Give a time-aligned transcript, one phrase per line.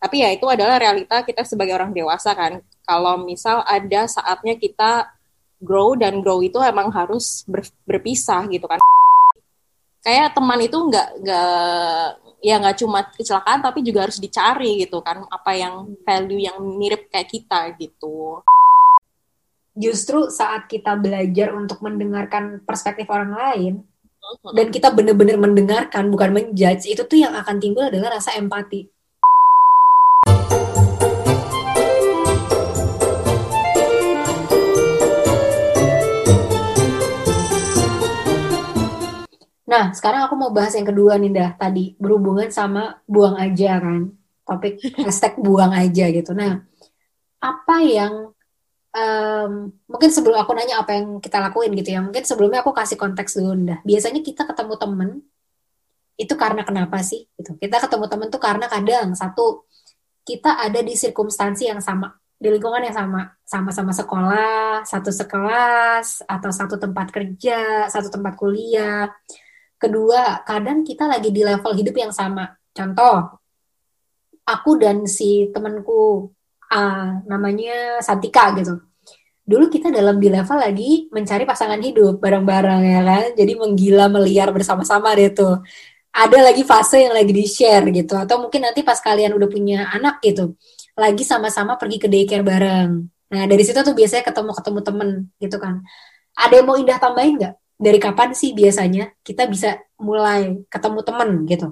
[0.00, 2.64] Tapi ya itu adalah realita kita sebagai orang dewasa kan.
[2.88, 5.12] Kalau misal ada saatnya kita
[5.60, 8.80] grow dan grow itu emang harus ber, berpisah gitu kan.
[10.00, 12.04] Kayak teman itu nggak nggak
[12.40, 17.12] ya nggak cuma kecelakaan tapi juga harus dicari gitu kan apa yang value yang mirip
[17.12, 18.40] kayak kita gitu.
[19.76, 23.74] Justru saat kita belajar untuk mendengarkan perspektif orang lain
[24.56, 28.99] dan kita benar-benar mendengarkan bukan menjudge itu tuh yang akan timbul adalah rasa empati
[39.70, 44.10] Nah, sekarang aku mau bahas yang kedua nih dah tadi berhubungan sama buang aja kan.
[44.42, 46.34] Topik hashtag buang aja gitu.
[46.34, 46.66] Nah,
[47.38, 48.34] apa yang
[48.90, 52.98] um, mungkin sebelum aku nanya apa yang kita lakuin gitu ya, mungkin sebelumnya aku kasih
[52.98, 53.78] konteks dulu dah.
[53.86, 55.10] Biasanya kita ketemu temen
[56.18, 57.30] itu karena kenapa sih?
[57.38, 57.54] Gitu.
[57.54, 59.70] Kita ketemu temen tuh karena kadang satu
[60.26, 66.50] kita ada di sirkumstansi yang sama, di lingkungan yang sama, sama-sama sekolah, satu sekelas, atau
[66.50, 69.08] satu tempat kerja, satu tempat kuliah
[69.80, 72.52] Kedua, kadang kita lagi di level hidup yang sama.
[72.76, 73.40] Contoh,
[74.44, 76.28] aku dan si temanku
[76.68, 78.76] uh, namanya Santika gitu.
[79.40, 83.24] Dulu kita dalam di level lagi mencari pasangan hidup bareng-bareng ya kan.
[83.34, 85.64] Jadi menggila meliar bersama-sama deh tuh.
[86.12, 88.14] Ada lagi fase yang lagi di-share gitu.
[88.20, 90.54] Atau mungkin nanti pas kalian udah punya anak gitu.
[90.94, 92.90] Lagi sama-sama pergi ke daycare bareng.
[93.32, 95.08] Nah dari situ tuh biasanya ketemu-ketemu temen
[95.40, 95.82] gitu kan.
[96.36, 97.54] Ada yang mau Indah tambahin nggak?
[97.80, 101.68] Dari kapan sih biasanya kita bisa mulai ketemu teman gitu?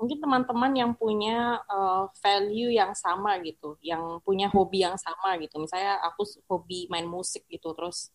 [0.00, 5.60] Mungkin teman-teman yang punya uh, value yang sama gitu, yang punya hobi yang sama gitu.
[5.60, 8.08] Misalnya aku hobi main musik gitu, terus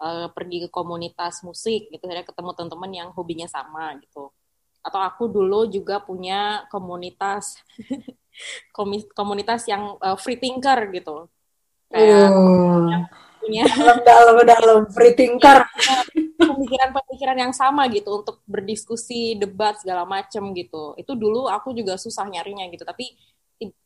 [0.00, 4.32] uh, pergi ke komunitas musik gitu, saya ketemu teman-teman yang hobinya sama gitu.
[4.80, 7.60] Atau aku dulu juga punya komunitas
[9.12, 11.28] komunitas yang uh, free thinker gitu.
[11.92, 12.88] Kayak oh.
[12.88, 13.04] yang
[13.46, 15.62] punya dalam dalam dalam free thinker.
[16.36, 20.98] Pemikiran-pemikiran yang sama gitu untuk berdiskusi debat segala macem gitu.
[20.98, 22.82] Itu dulu aku juga susah nyarinya gitu.
[22.82, 23.14] Tapi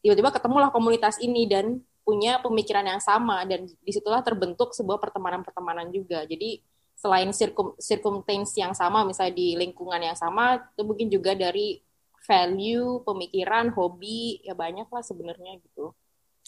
[0.00, 3.44] tiba-tiba ketemulah komunitas ini dan punya pemikiran yang sama.
[3.44, 6.25] Dan di situlah terbentuk sebuah pertemanan-pertemanan juga.
[6.25, 6.65] Jadi
[6.97, 11.81] selain circum circumstance yang sama misalnya di lingkungan yang sama itu mungkin juga dari
[12.28, 15.97] value pemikiran hobi ya banyak lah sebenarnya gitu.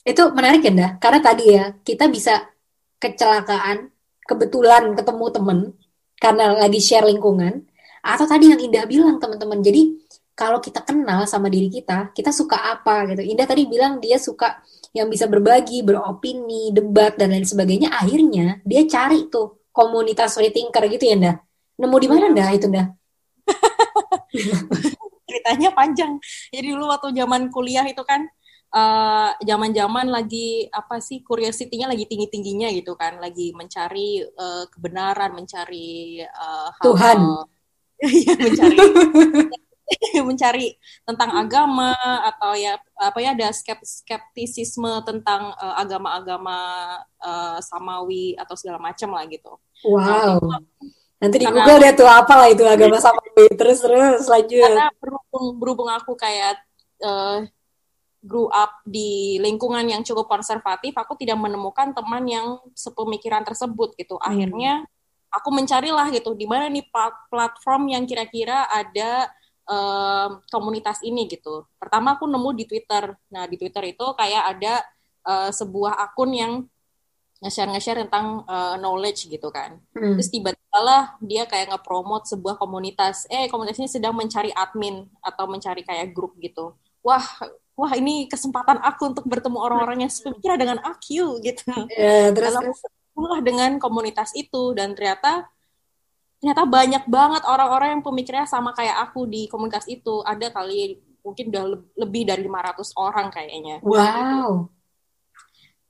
[0.03, 2.43] Itu menarik ya, Karena tadi ya, kita bisa
[3.03, 3.91] kecelakaan,
[4.23, 5.59] kebetulan ketemu temen
[6.23, 7.67] karena lagi share lingkungan,
[8.03, 9.59] atau tadi yang Indah bilang teman-teman.
[9.59, 9.99] Jadi
[10.39, 13.23] kalau kita kenal sama diri kita, kita suka apa gitu.
[13.27, 14.63] Indah tadi bilang dia suka
[14.95, 17.91] yang bisa berbagi, beropini, debat dan lain sebagainya.
[17.91, 21.37] Akhirnya dia cari tuh komunitas free gitu ya, Indah.
[21.79, 22.87] Nemu di mana Indah itu, Indah?
[25.29, 26.13] Ceritanya panjang.
[26.53, 28.27] Jadi dulu waktu zaman kuliah itu kan
[28.73, 35.37] zaman uh, zaman lagi apa sih curiosity-nya lagi tinggi-tingginya gitu kan, lagi mencari uh, kebenaran,
[35.37, 37.19] mencari uh, hal, Tuhan.
[38.25, 38.79] ya, mencari
[40.29, 40.67] mencari
[41.05, 41.93] tentang agama
[42.25, 43.53] atau ya apa ya ada
[43.85, 46.59] skeptisisme tentang agama-agama
[47.21, 49.53] uh, samawi atau segala macam lah gitu.
[49.85, 50.41] Wow.
[50.41, 50.63] Nah,
[51.23, 54.65] Nanti di Google deh tuh apa lah itu agama samawi terus terus lanjut.
[54.65, 56.59] Karena berhubung berhubung aku kayak
[56.99, 57.47] uh,
[58.23, 64.15] grew up di lingkungan yang cukup konservatif, aku tidak menemukan teman yang sepemikiran tersebut gitu.
[64.23, 64.31] Hmm.
[64.31, 64.87] Akhirnya
[65.35, 66.87] aku mencarilah gitu di mana nih
[67.29, 69.27] platform yang kira-kira ada
[69.67, 71.67] uh, komunitas ini gitu.
[71.83, 73.11] Pertama aku nemu di Twitter.
[73.35, 74.75] Nah di Twitter itu kayak ada
[75.27, 76.53] uh, sebuah akun yang
[77.43, 79.83] nge-share nge-share tentang uh, knowledge gitu kan.
[79.99, 80.15] Hmm.
[80.15, 83.27] Terus tiba-tiba lah dia kayak nge-promote sebuah komunitas.
[83.27, 86.79] Eh komunitas ini sedang mencari admin atau mencari kayak grup gitu.
[87.03, 87.27] Wah
[87.73, 91.73] wah ini kesempatan aku untuk bertemu orang-orang yang sepemikiran dengan aku gitu.
[91.97, 92.81] Yeah, terus, terus.
[93.45, 95.49] dengan komunitas itu dan ternyata
[96.41, 100.21] ternyata banyak banget orang-orang yang pemikirannya sama kayak aku di komunitas itu.
[100.27, 101.65] Ada kali mungkin udah
[102.03, 103.79] lebih dari 500 orang kayaknya.
[103.81, 104.69] Wow.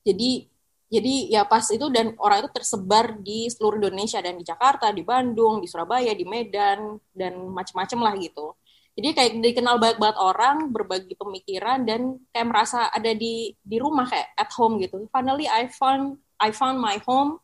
[0.05, 0.51] Jadi
[0.93, 5.01] jadi ya pas itu dan orang itu tersebar di seluruh Indonesia dan di Jakarta, di
[5.01, 8.53] Bandung, di Surabaya, di Medan dan macam-macam lah gitu
[8.93, 14.05] jadi kayak dikenal banyak banget orang berbagi pemikiran dan kayak merasa ada di di rumah
[14.05, 15.09] kayak at home gitu.
[15.09, 17.41] Finally I found I found my home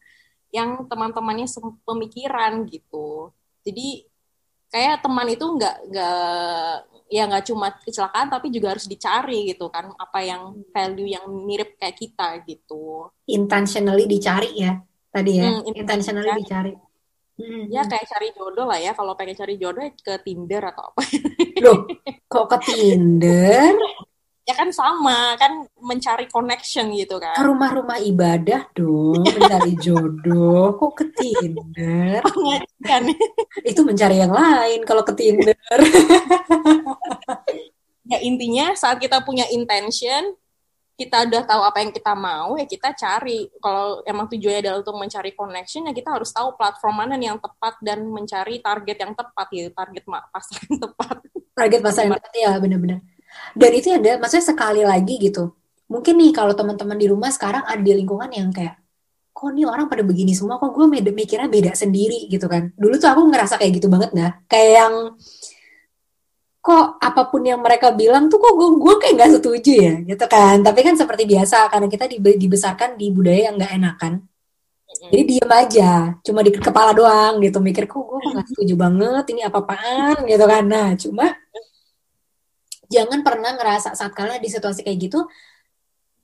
[0.53, 1.49] yang teman-temannya
[1.89, 3.33] pemikiran gitu.
[3.65, 4.05] Jadi
[4.69, 6.73] kayak teman itu nggak nggak
[7.09, 11.81] ya nggak cuma kecelakaan tapi juga harus dicari gitu kan apa yang value yang mirip
[11.81, 13.09] kayak kita gitu.
[13.25, 14.77] Intentionally dicari ya
[15.09, 15.49] tadi ya.
[15.49, 16.77] Hmm, intentionally dicari
[17.39, 17.71] Hmm.
[17.71, 18.93] Ya kayak cari jodoh lah ya.
[18.99, 21.01] Kalau pengen cari jodoh ya ke Tinder atau apa.
[21.65, 21.87] Loh,
[22.27, 23.79] kok ke Tinder?
[24.49, 30.93] ya kan sama kan mencari connection gitu kan ke rumah-rumah ibadah dong mencari jodoh kok
[30.97, 32.25] ke Tinder
[32.81, 33.05] kan
[33.69, 35.81] itu mencari yang lain kalau ke Tinder
[38.09, 40.33] ya intinya saat kita punya intention
[40.99, 43.47] kita udah tahu apa yang kita mau ya kita cari.
[43.63, 47.79] Kalau emang tujuannya adalah untuk mencari connection ya kita harus tahu platform mana yang tepat
[47.79, 49.71] dan mencari target yang tepat gitu.
[49.71, 51.17] Target pasar yang tepat.
[51.55, 52.99] Target pasar yang tepat ya benar-benar.
[53.55, 55.55] Dan itu ada maksudnya sekali lagi gitu.
[55.87, 58.83] Mungkin nih kalau teman-teman di rumah sekarang ada di lingkungan yang kayak
[59.31, 60.59] kok nih orang pada begini semua?
[60.59, 62.27] Kok gue mikirnya beda sendiri?
[62.27, 62.75] gitu kan.
[62.75, 64.35] Dulu tuh aku ngerasa kayak gitu banget dah.
[64.51, 64.95] Kayak yang
[66.69, 70.25] kok apa pun yang mereka bilang tuh kok gue, gue kayak nggak setuju ya gitu
[70.29, 70.61] kan.
[70.61, 74.13] Tapi kan seperti biasa karena kita dibesarkan di budaya yang nggak enakan.
[74.89, 79.41] Jadi diem aja cuma di kepala doang gitu mikir kok gue nggak setuju banget ini
[79.49, 80.29] apa-apaan?
[80.29, 80.65] Gitu kan.
[80.69, 81.27] Nah cuma
[82.93, 85.25] jangan pernah ngerasa saat kalian di situasi kayak gitu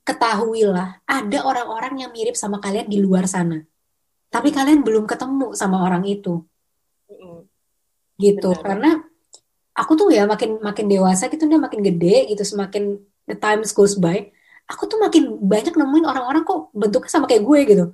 [0.05, 3.65] ketahuilah ada orang-orang yang mirip sama kalian di luar sana.
[4.29, 6.45] Tapi kalian belum ketemu sama orang itu.
[8.21, 8.61] Gitu Benar.
[8.61, 8.91] karena
[9.75, 12.95] aku tuh ya makin makin dewasa gitu dia makin gede gitu semakin
[13.27, 14.31] the time goes by
[14.65, 17.85] aku tuh makin banyak nemuin orang-orang kok bentuknya sama kayak gue gitu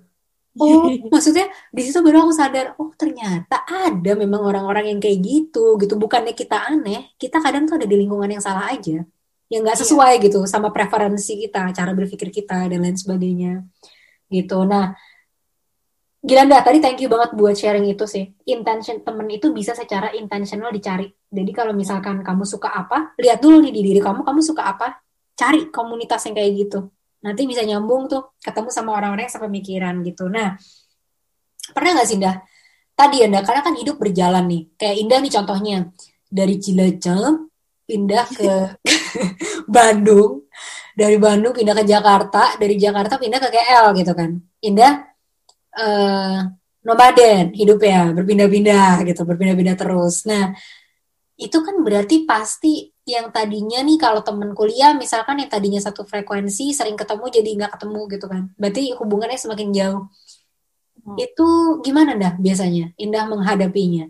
[0.60, 0.84] Oh,
[1.14, 5.96] maksudnya di situ baru aku sadar, oh ternyata ada memang orang-orang yang kayak gitu, gitu.
[5.96, 9.00] Bukannya kita aneh, kita kadang tuh ada di lingkungan yang salah aja,
[9.48, 9.84] yang nggak iya.
[9.88, 10.24] sesuai iya.
[10.28, 13.64] gitu sama preferensi kita, cara berpikir kita dan lain sebagainya,
[14.28, 14.68] gitu.
[14.68, 14.92] Nah,
[16.20, 18.28] Gilanda, tadi thank you banget buat sharing itu sih.
[18.46, 21.08] Intention temen itu bisa secara intentional dicari.
[21.32, 25.00] Jadi kalau misalkan kamu suka apa, lihat dulu nih di diri kamu, kamu suka apa,
[25.34, 26.92] cari komunitas yang kayak gitu
[27.22, 30.26] nanti bisa nyambung tuh ketemu sama orang-orang yang sepemikiran gitu.
[30.28, 30.58] Nah,
[31.72, 32.36] pernah nggak sih Indah?
[32.98, 34.62] Tadi Indah, karena kan hidup berjalan nih.
[34.76, 35.78] Kayak Indah nih contohnya
[36.28, 37.34] dari Cilacap
[37.86, 38.52] pindah ke
[39.76, 40.50] Bandung,
[40.98, 44.30] dari Bandung pindah ke Jakarta, dari Jakarta pindah ke KL gitu kan.
[44.66, 44.94] Indah
[45.78, 46.38] uh,
[46.82, 50.26] nomaden hidup ya, berpindah-pindah gitu, berpindah-pindah terus.
[50.26, 50.58] Nah,
[51.40, 56.70] itu kan berarti pasti yang tadinya nih kalau temen kuliah misalkan yang tadinya satu frekuensi
[56.72, 58.44] sering ketemu jadi nggak ketemu gitu kan.
[58.56, 60.06] Berarti hubungannya semakin jauh.
[61.02, 61.18] Hmm.
[61.18, 61.48] itu
[61.82, 62.94] gimana dah biasanya?
[62.94, 64.06] Indah menghadapinya?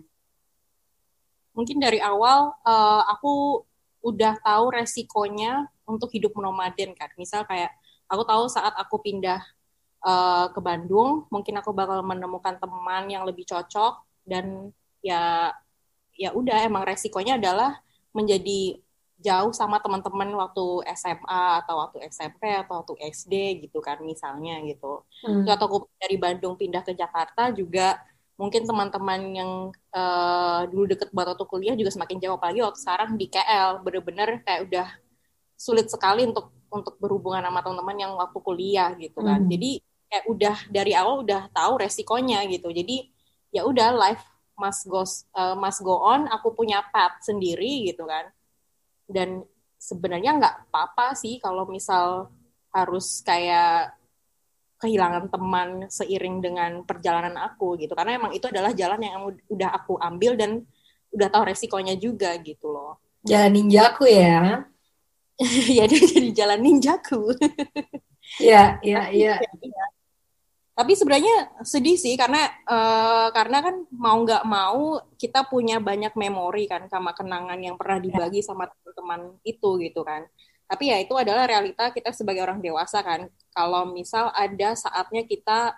[1.56, 3.64] Mungkin dari awal uh, aku
[4.02, 7.70] udah tahu resikonya untuk hidup nomaden kan misal kayak
[8.10, 9.40] aku tahu saat aku pindah
[10.02, 15.54] uh, ke Bandung mungkin aku bakal menemukan teman yang lebih cocok dan ya
[16.16, 17.80] ya udah emang resikonya adalah
[18.12, 18.78] menjadi
[19.22, 25.06] jauh sama teman-teman waktu SMA atau waktu SMP atau waktu SD gitu kan misalnya gitu.
[25.22, 25.46] Hmm.
[25.46, 28.02] Atau aku dari Bandung pindah ke Jakarta juga
[28.34, 29.50] mungkin teman-teman yang
[29.94, 34.42] uh, dulu deket buat waktu kuliah juga semakin jauh apalagi waktu sekarang di KL bener-bener
[34.42, 34.88] kayak udah
[35.54, 39.46] sulit sekali untuk untuk berhubungan sama teman-teman yang waktu kuliah gitu kan.
[39.46, 39.50] Hmm.
[39.52, 39.78] Jadi
[40.10, 42.74] kayak udah dari awal udah tahu resikonya gitu.
[42.74, 43.12] Jadi
[43.54, 44.24] ya udah life
[44.62, 45.02] must go
[45.34, 48.30] uh, must go on aku punya path sendiri gitu kan.
[49.10, 49.42] Dan
[49.74, 52.30] sebenarnya nggak apa-apa sih kalau misal
[52.70, 53.98] harus kayak
[54.78, 57.94] kehilangan teman seiring dengan perjalanan aku gitu.
[57.98, 60.62] Karena emang itu adalah jalan yang udah aku ambil dan
[61.10, 62.98] udah tahu resikonya juga gitu loh.
[63.26, 64.66] Jalan ninjaku ya.
[65.74, 67.34] Ya dia jadi jalan ninjaku.
[68.38, 69.42] Ya ya ya
[70.72, 76.64] tapi sebenarnya sedih sih karena uh, karena kan mau nggak mau kita punya banyak memori
[76.64, 78.04] kan sama kenangan yang pernah ya.
[78.08, 80.24] dibagi sama teman-teman itu gitu kan.
[80.64, 83.28] Tapi ya itu adalah realita kita sebagai orang dewasa kan.
[83.52, 85.76] Kalau misal ada saatnya kita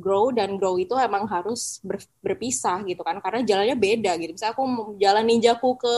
[0.00, 3.20] grow dan grow itu emang harus ber, berpisah gitu kan.
[3.20, 4.32] Karena jalannya beda gitu.
[4.32, 4.64] Misalnya aku
[4.96, 5.96] jalan ninjaku ke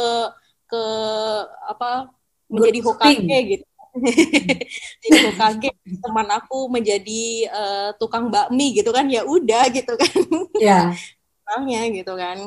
[0.67, 0.83] ke
[1.71, 2.11] apa
[2.51, 3.65] menjadi Hokage gitu
[5.05, 5.71] jadi Hokage
[6.01, 10.21] teman aku menjadi uh, tukang bakmi gitu kan ya udah gitu kan.
[10.57, 10.97] Ya
[11.53, 12.39] orangnya gitu kan.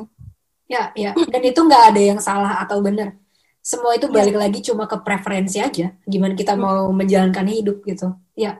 [0.66, 1.14] Ya ya.
[1.14, 3.14] Dan itu nggak ada yang salah atau benar.
[3.62, 4.40] Semua itu balik ya.
[4.46, 5.94] lagi cuma ke preferensi aja.
[6.06, 6.62] Gimana kita hmm.
[6.62, 8.14] mau menjalankan hidup gitu.
[8.34, 8.58] Ya.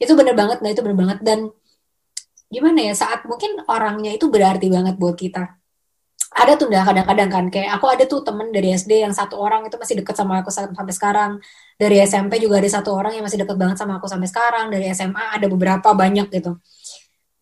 [0.00, 1.18] Itu benar banget nah itu benar banget.
[1.20, 1.52] Dan
[2.52, 5.60] gimana ya saat mungkin orangnya itu berarti banget buat kita.
[6.32, 7.44] Ada tuh kadang-kadang kan.
[7.52, 10.48] Kayak aku ada tuh temen dari SD yang satu orang itu masih deket sama aku
[10.48, 11.32] sampai sekarang
[11.80, 14.70] dari SMP juga ada satu orang yang masih deket banget sama aku sampai sekarang.
[14.70, 16.58] Dari SMA ada beberapa banyak gitu.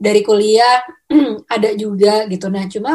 [0.01, 0.81] Dari kuliah
[1.55, 2.47] ada juga gitu.
[2.49, 2.93] Nah cuma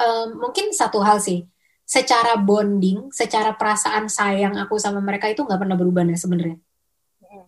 [0.00, 1.44] um, mungkin satu hal sih.
[1.86, 6.58] Secara bonding secara perasaan sayang aku sama mereka itu nggak pernah berubah nih sebenarnya.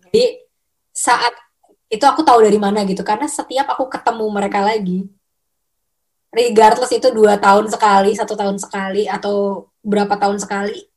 [0.08, 0.46] Jadi
[0.94, 1.34] saat
[1.90, 3.02] itu aku tahu dari mana gitu.
[3.02, 5.10] Karena setiap aku ketemu mereka lagi
[6.32, 10.87] regardless itu dua tahun sekali, satu tahun sekali, atau berapa tahun sekali,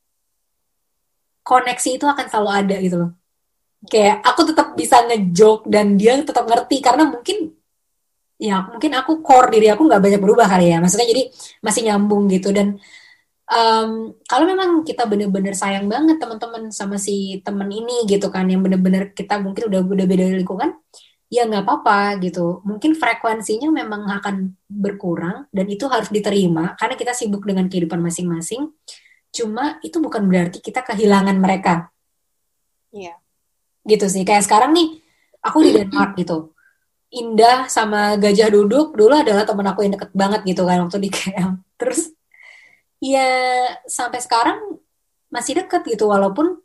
[1.42, 3.12] koneksi itu akan selalu ada gitu loh.
[3.90, 7.58] Kayak aku tetap bisa ngejoke dan dia tetap ngerti karena mungkin
[8.42, 10.78] ya mungkin aku core diri aku nggak banyak berubah kali ya.
[10.78, 11.24] Maksudnya jadi
[11.66, 12.54] masih nyambung gitu.
[12.54, 12.78] Dan
[13.50, 18.62] um, kalau memang kita bener-bener sayang banget teman-teman sama si temen ini gitu kan yang
[18.62, 20.78] bener-bener kita mungkin udah udah beda lingkungan
[21.32, 22.62] ya nggak apa-apa gitu.
[22.68, 28.70] Mungkin frekuensinya memang akan berkurang dan itu harus diterima karena kita sibuk dengan kehidupan masing-masing
[29.32, 31.90] cuma itu bukan berarti kita kehilangan mereka.
[32.92, 33.16] Iya.
[33.88, 34.28] Gitu sih.
[34.28, 35.00] Kayak sekarang nih
[35.42, 36.52] aku di Denmark gitu.
[37.12, 41.12] Indah sama Gajah Duduk dulu adalah temen aku yang deket banget gitu kan waktu di
[41.12, 42.16] KL terus
[43.04, 43.28] ya
[43.84, 44.80] sampai sekarang
[45.28, 46.56] masih deket gitu walaupun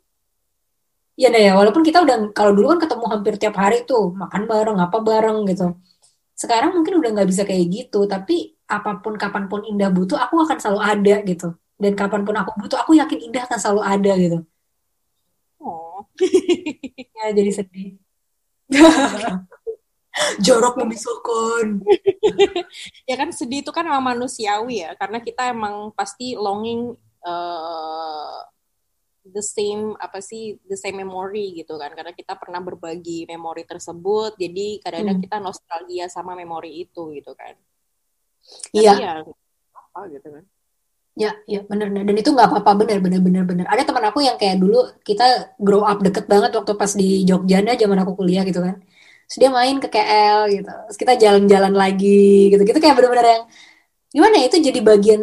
[1.19, 4.47] ya deh ya walaupun kita udah kalau dulu kan ketemu hampir tiap hari tuh makan
[4.47, 5.75] bareng apa bareng gitu.
[6.31, 10.47] Sekarang mungkin udah nggak bisa kayak gitu tapi apa pun kapan pun Indah butuh aku
[10.47, 14.13] akan selalu ada gitu dan kapan pun aku butuh aku yakin Indah akan selalu ada
[14.17, 14.39] gitu.
[15.61, 16.05] Oh.
[17.17, 17.97] Ya jadi sedih.
[20.45, 21.81] Jorok memisahkan
[23.09, 26.93] ya kan sedih itu kan emang manusiawi ya karena kita emang pasti longing
[27.25, 28.37] uh,
[29.25, 31.89] the same apa sih the same memory gitu kan.
[31.97, 35.25] Karena kita pernah berbagi memori tersebut jadi kadang-kadang Hmm.
[35.25, 37.57] kita nostalgia sama memori itu gitu kan.
[38.77, 38.93] Iya.
[38.97, 39.13] Ya
[39.73, 40.45] apa gitu kan
[41.17, 43.65] Ya, ya bener dan itu nggak apa-apa bener bener bener bener.
[43.65, 47.57] Ada teman aku yang kayak dulu kita grow up deket banget waktu pas di Jogja
[47.65, 48.77] nah zaman aku kuliah gitu kan.
[49.25, 50.69] Terus dia main ke KL gitu.
[50.69, 52.61] Terus kita jalan-jalan lagi gitu.
[52.61, 53.43] Gitu kayak bener-bener yang
[54.13, 55.21] gimana ya itu jadi bagian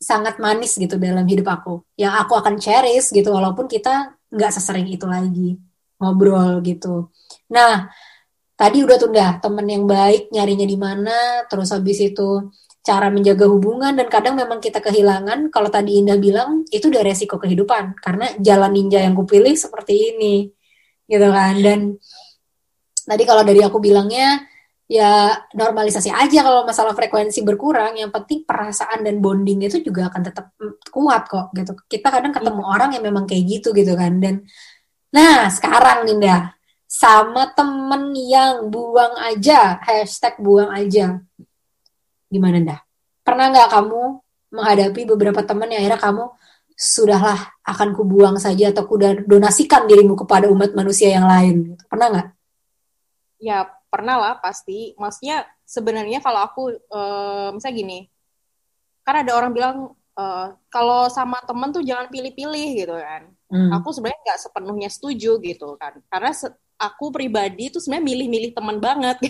[0.00, 1.84] sangat manis gitu dalam hidup aku.
[2.00, 5.60] Yang aku akan cherish gitu walaupun kita nggak sesering itu lagi
[6.00, 7.12] ngobrol gitu.
[7.52, 7.92] Nah,
[8.56, 12.48] tadi udah tuh dah temen yang baik nyarinya di mana, terus habis itu
[12.80, 17.36] cara menjaga hubungan dan kadang memang kita kehilangan kalau tadi Indah bilang itu udah resiko
[17.36, 18.00] kehidupan.
[18.00, 20.48] Karena jalan ninja yang kupilih seperti ini
[21.04, 21.54] gitu kan.
[21.60, 21.80] Dan
[23.04, 24.48] tadi kalau dari aku bilangnya
[24.90, 28.00] ya normalisasi aja kalau masalah frekuensi berkurang.
[28.00, 30.56] Yang penting perasaan dan bonding itu juga akan tetap
[30.88, 31.76] kuat kok gitu.
[31.84, 34.16] Kita kadang ketemu orang yang memang kayak gitu gitu kan.
[34.24, 34.48] Dan
[35.12, 36.56] nah sekarang Ninda
[36.90, 41.22] sama temen yang buang aja hashtag buang aja
[42.30, 42.80] gimana dah?
[43.26, 44.02] Pernah nggak kamu
[44.54, 46.24] menghadapi beberapa teman yang akhirnya kamu
[46.72, 48.96] sudahlah akan kubuang saja atau ku
[49.28, 51.74] donasikan dirimu kepada umat manusia yang lain?
[51.90, 52.28] Pernah nggak?
[53.40, 57.98] ya pernah lah pasti maksudnya sebenarnya kalau aku eh, misalnya gini
[59.00, 59.76] kan ada orang bilang
[60.12, 63.66] eh, kalau sama temen tuh jangan pilih-pilih gitu kan Hmm.
[63.74, 68.80] aku sebenarnya nggak sepenuhnya setuju gitu kan karena se- aku pribadi tuh sebenarnya milih-milih teman
[68.80, 69.20] banget.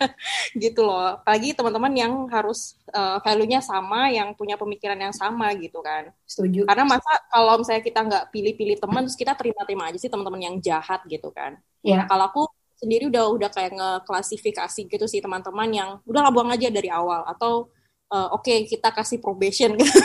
[0.62, 1.20] Gitu loh.
[1.20, 6.08] Apalagi teman-teman yang harus eh, value-nya sama yang punya pemikiran yang sama gitu kan.
[6.24, 6.64] Setuju.
[6.64, 10.56] karena masa kalau misalnya kita nggak pilih-pilih teman terus kita terima-terima aja sih teman-teman yang
[10.64, 11.60] jahat gitu kan.
[11.84, 12.08] Ya.
[12.08, 12.42] kalau aku
[12.80, 17.28] sendiri udah udah kayak ngeklasifikasi gitu sih teman-teman yang udah lah buang aja dari awal.
[17.28, 17.68] Atau
[18.08, 19.76] eh, oke kita kasih probation.
[19.76, 20.00] Gitu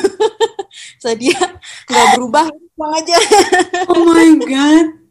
[1.02, 1.40] so dia
[1.90, 3.18] nggak berubah buang aja.
[3.90, 5.09] Oh my god.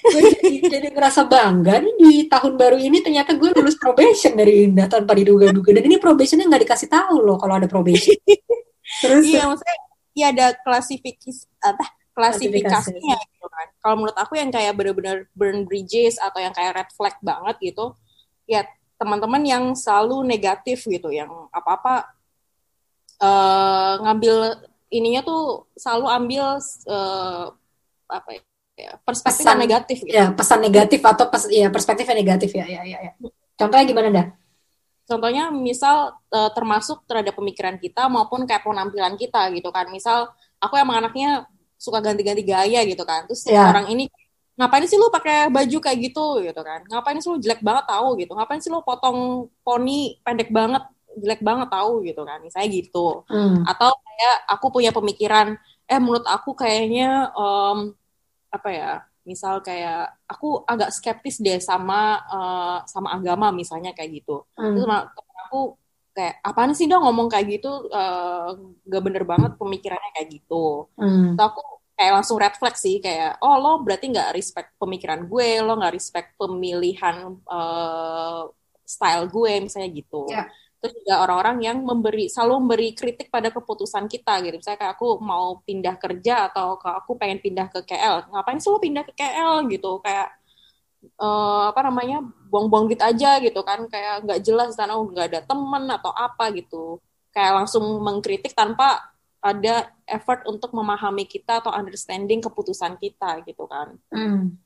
[0.00, 4.64] Gue jadi, jadi ngerasa bangga nih di tahun baru ini ternyata gue lulus probation dari
[4.64, 8.16] Indah tanpa diduga-duga dan ini probationnya nggak dikasih tahu loh kalau ada probation.
[9.02, 9.76] Terus iya maksudnya
[10.12, 12.68] ya ada klasifikasi apa Klasifikasi.
[12.68, 16.90] klasifikasinya gitu kan kalau menurut aku yang kayak bener-bener burn bridges atau yang kayak red
[16.92, 17.96] flag banget gitu
[18.44, 18.68] ya
[19.00, 22.12] teman-teman yang selalu negatif gitu yang apa-apa
[23.16, 24.60] eh, ngambil
[24.92, 26.44] ininya tuh selalu ambil
[26.92, 27.44] eh,
[28.12, 28.30] apa
[28.72, 29.52] ya perspektif Pesan.
[29.52, 32.98] yang negatif gitu ya pesan negatif atau pes, ya perspektifnya negatif ya ya ya.
[33.04, 33.12] ya.
[33.52, 34.26] Contohnya gimana dah?
[35.02, 39.90] Contohnya misal eh, termasuk terhadap pemikiran kita maupun kayak penampilan kita gitu kan.
[39.92, 41.44] Misal aku emang anaknya
[41.76, 43.26] suka ganti-ganti gaya gitu kan.
[43.28, 43.68] Terus Ya.
[43.68, 44.08] orang ini
[44.56, 46.80] ngapain sih lu pakai baju kayak gitu gitu kan.
[46.88, 48.32] Ngapain sih lu jelek banget tahu gitu.
[48.32, 50.86] Ngapain sih lu potong poni pendek banget
[51.18, 52.40] jelek banget tahu gitu kan.
[52.40, 53.26] Misalnya gitu.
[53.28, 53.66] Hmm.
[53.68, 55.58] Atau kayak aku punya pemikiran
[55.90, 57.92] eh menurut aku kayaknya em,
[58.52, 58.90] apa ya?
[59.22, 64.74] Misal kayak aku agak skeptis deh sama eh, sama agama misalnya kayak gitu Hmm.
[64.74, 64.86] terus
[65.46, 65.58] aku
[66.12, 68.48] kayak apaan sih dong ngomong kayak gitu eh,
[68.92, 71.38] gak bener banget pemikirannya kayak gitu Hmm.
[71.38, 71.60] Terus aku
[71.96, 76.28] kayak langsung flag sih kayak oh lo berarti nggak respect pemikiran gue lo nggak respect
[76.40, 77.16] pemilihan
[77.46, 78.42] eh,
[78.82, 80.44] style gue misalnya gitu Ya.
[80.82, 84.58] Terus juga orang-orang yang memberi selalu memberi kritik pada keputusan kita gitu.
[84.58, 88.82] Misalnya kayak aku mau pindah kerja atau ke aku pengen pindah ke KL ngapain lo
[88.82, 90.02] pindah ke KL gitu?
[90.02, 90.34] Kayak
[91.06, 93.86] eh, apa namanya buang-buang duit aja gitu kan.
[93.86, 96.98] Kayak nggak jelas sana nggak ada temen atau apa gitu.
[97.30, 99.06] Kayak langsung mengkritik tanpa
[99.38, 103.94] ada effort untuk memahami kita atau understanding keputusan kita gitu kan.
[104.10, 104.58] Hmm.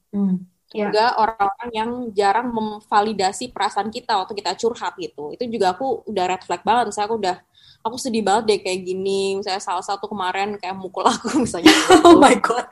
[0.77, 0.93] Yeah.
[0.93, 5.33] Juga orang-orang yang jarang memvalidasi perasaan kita waktu kita curhat gitu.
[5.33, 6.93] Itu juga aku udah red flag banget.
[6.93, 7.37] Misalnya aku udah
[7.81, 9.41] aku sedih banget deh kayak gini.
[9.41, 11.73] Misalnya salah satu kemarin kayak mukul aku misalnya.
[12.05, 12.69] Oh my god.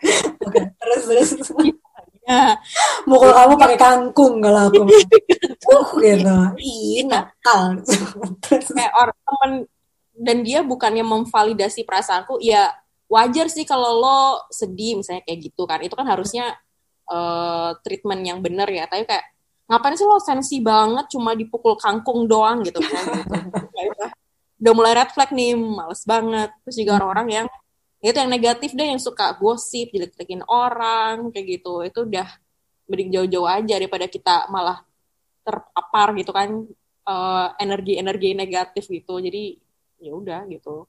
[0.77, 1.31] Terus terus.
[2.29, 2.61] ya.
[3.09, 4.85] Mukul kamu pakai kangkung kalau aku.
[5.73, 6.37] uh gitu.
[6.61, 7.81] Ih, nakal.
[8.45, 9.53] terus kayak orang temen
[10.15, 12.71] dan dia bukannya memvalidasi perasaanku ya
[13.11, 16.55] wajar sih kalau lo sedih misalnya kayak gitu kan itu kan harusnya
[17.09, 18.89] uh, treatment yang benar ya.
[18.89, 19.25] Tapi kayak
[19.65, 23.35] ngapain sih lo sensi banget cuma dipukul kangkung doang gitu kan gitu.
[24.65, 26.51] udah mulai red flag nih males banget.
[26.65, 27.47] Terus juga orang-orang yang
[28.05, 31.85] itu yang negatif deh yang suka gosip jelek-jelekin orang kayak gitu.
[31.85, 32.29] Itu udah
[32.89, 34.85] mending jauh-jauh aja daripada kita malah
[35.45, 36.49] terpapar gitu kan
[37.09, 39.21] uh, energi-energi negatif gitu.
[39.21, 39.57] Jadi
[40.01, 40.85] ya udah gitu.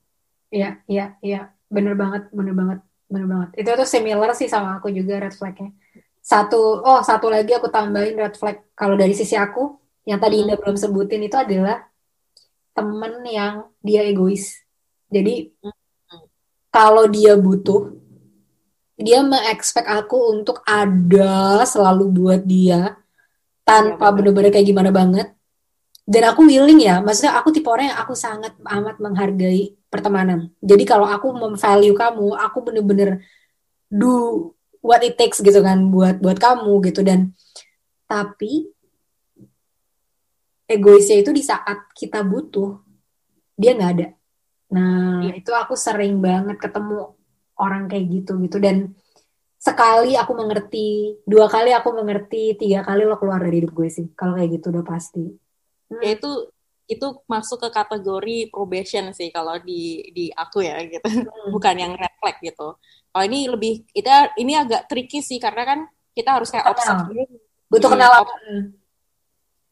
[0.52, 1.40] Iya iya iya.
[1.66, 3.48] Bener banget bener banget bener banget.
[3.56, 5.72] Itu tuh similar sih sama aku juga red flagnya
[6.26, 8.58] satu oh satu lagi aku tambahin red flag.
[8.74, 11.86] Kalau dari sisi aku yang tadi Indah belum sebutin itu adalah
[12.74, 14.58] temen yang dia egois.
[15.06, 15.54] Jadi
[16.74, 17.94] kalau dia butuh
[18.98, 22.98] dia mengekspek aku untuk ada selalu buat dia
[23.62, 25.30] tanpa ya, bener-bener kayak gimana banget.
[26.06, 30.50] Dan aku willing ya maksudnya aku tipe orang yang aku sangat amat menghargai pertemanan.
[30.58, 33.22] Jadi kalau aku memvalue kamu aku bener-bener
[33.86, 34.50] do
[34.86, 37.02] what it takes gitu kan buat buat kamu gitu.
[37.02, 37.34] Dan
[38.06, 38.70] tapi
[40.70, 42.78] egoisnya itu di saat kita butuh
[43.58, 44.08] dia nggak ada.
[44.70, 45.34] Nah ya.
[45.34, 47.18] itu aku sering banget ketemu
[47.58, 48.62] orang kayak gitu gitu.
[48.62, 48.94] Dan
[49.58, 54.06] sekali aku mengerti dua kali aku mengerti tiga kali lo keluar dari hidup gue sih.
[54.14, 55.26] Kalau kayak gitu udah pasti.
[55.86, 56.02] Hmm.
[56.02, 56.30] ya itu
[56.86, 61.06] itu masuk ke kategori probation sih kalau di di aku ya gitu.
[61.06, 61.50] Hmm.
[61.54, 62.78] bukan yang flag gitu
[63.16, 65.78] kalau ini lebih kita ini agak tricky sih karena kan
[66.12, 67.08] kita harus kayak observe
[67.72, 68.12] butuh kenal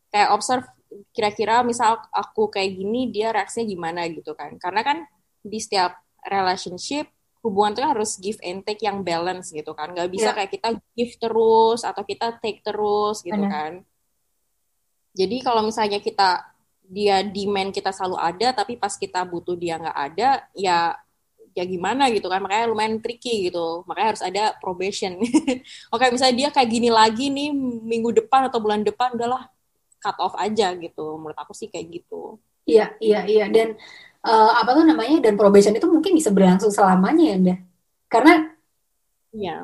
[0.08, 0.64] kayak observe
[1.10, 4.54] kira-kira misal aku kayak gini dia reaksinya gimana gitu kan.
[4.62, 5.02] Karena kan
[5.42, 7.10] di setiap relationship
[7.44, 9.92] hubungan itu kan harus give and take yang balance gitu kan.
[9.92, 10.36] Nggak bisa yeah.
[10.38, 13.50] kayak kita give terus atau kita take terus gitu Benar.
[13.50, 13.72] kan.
[15.14, 16.54] Jadi kalau misalnya kita
[16.84, 20.92] dia demand kita selalu ada, tapi pas kita butuh dia nggak ada, ya
[21.54, 23.86] ya gimana gitu kan makanya lumayan tricky gitu.
[23.86, 25.16] Makanya harus ada probation.
[25.94, 29.46] Oke misalnya dia kayak gini lagi nih minggu depan atau bulan depan udahlah
[30.02, 31.16] cut off aja gitu.
[31.16, 32.36] Menurut aku sih kayak gitu.
[32.66, 33.46] Iya iya iya.
[33.48, 33.78] Dan
[34.26, 35.22] uh, apa tuh namanya?
[35.22, 37.56] Dan probation itu mungkin bisa berlangsung selamanya ya Anda
[38.14, 38.34] karena
[39.34, 39.56] iya.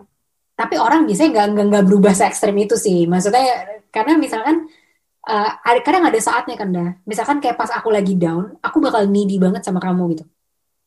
[0.59, 3.07] tapi orang biasanya nggak nggak berubah se ekstrim itu sih.
[3.07, 4.66] Maksudnya karena misalkan
[5.24, 5.50] uh,
[5.87, 9.62] kadang ada saatnya kan dah misalkan kayak pas aku lagi down aku bakal needy banget
[9.62, 10.24] sama kamu gitu.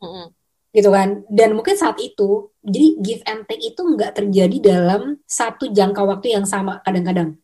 [0.03, 0.25] Mm-hmm.
[0.73, 1.23] Gitu kan.
[1.29, 6.35] Dan mungkin saat itu jadi give and take itu nggak terjadi dalam satu jangka waktu
[6.35, 7.37] yang sama kadang-kadang.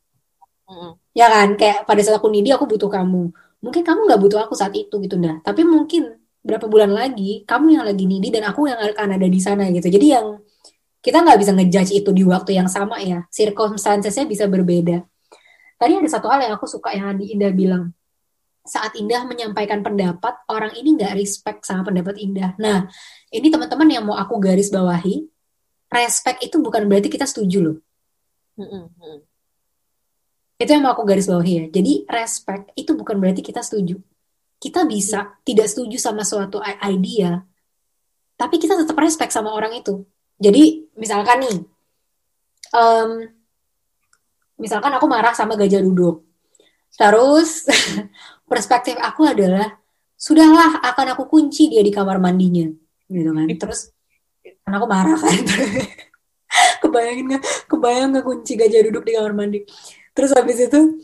[0.69, 0.91] Mm-hmm.
[1.17, 1.47] ya kan?
[1.57, 3.33] Kayak pada saat aku needy aku butuh kamu.
[3.59, 7.75] Mungkin kamu nggak butuh aku saat itu gitu dah tapi mungkin berapa bulan lagi kamu
[7.75, 9.89] yang lagi needy dan aku yang akan ada di sana gitu.
[9.89, 10.39] Jadi yang
[10.99, 13.23] kita nggak bisa ngejudge itu di waktu yang sama ya.
[13.31, 15.03] Circumstancesnya bisa berbeda.
[15.79, 17.95] Tadi ada satu hal yang aku suka yang Andi Indah bilang.
[18.67, 22.51] Saat Indah menyampaikan pendapat, orang ini nggak respect sama pendapat Indah.
[22.59, 22.91] Nah,
[23.29, 25.25] ini teman-teman yang mau aku garis bawahi,
[25.89, 27.77] respect itu bukan berarti kita setuju loh.
[30.59, 31.65] Itu yang mau aku garis bawahi ya.
[31.71, 33.97] Jadi respect itu bukan berarti kita setuju.
[34.59, 35.33] Kita bisa hmm.
[35.47, 37.39] tidak setuju sama suatu idea,
[38.35, 40.03] tapi kita tetap respect sama orang itu.
[40.39, 41.57] Jadi misalkan nih,
[42.75, 43.11] um,
[44.59, 46.27] misalkan aku marah sama gajah duduk
[46.93, 47.65] terus
[48.51, 49.79] perspektif aku adalah
[50.19, 52.67] sudahlah akan aku kunci dia di kamar mandinya
[53.09, 53.89] gitu kan terus
[54.63, 55.41] karena aku marah kan
[56.81, 59.59] kebayangin nggak kebayang nggak kunci gajah duduk di kamar mandi
[60.13, 61.01] terus habis itu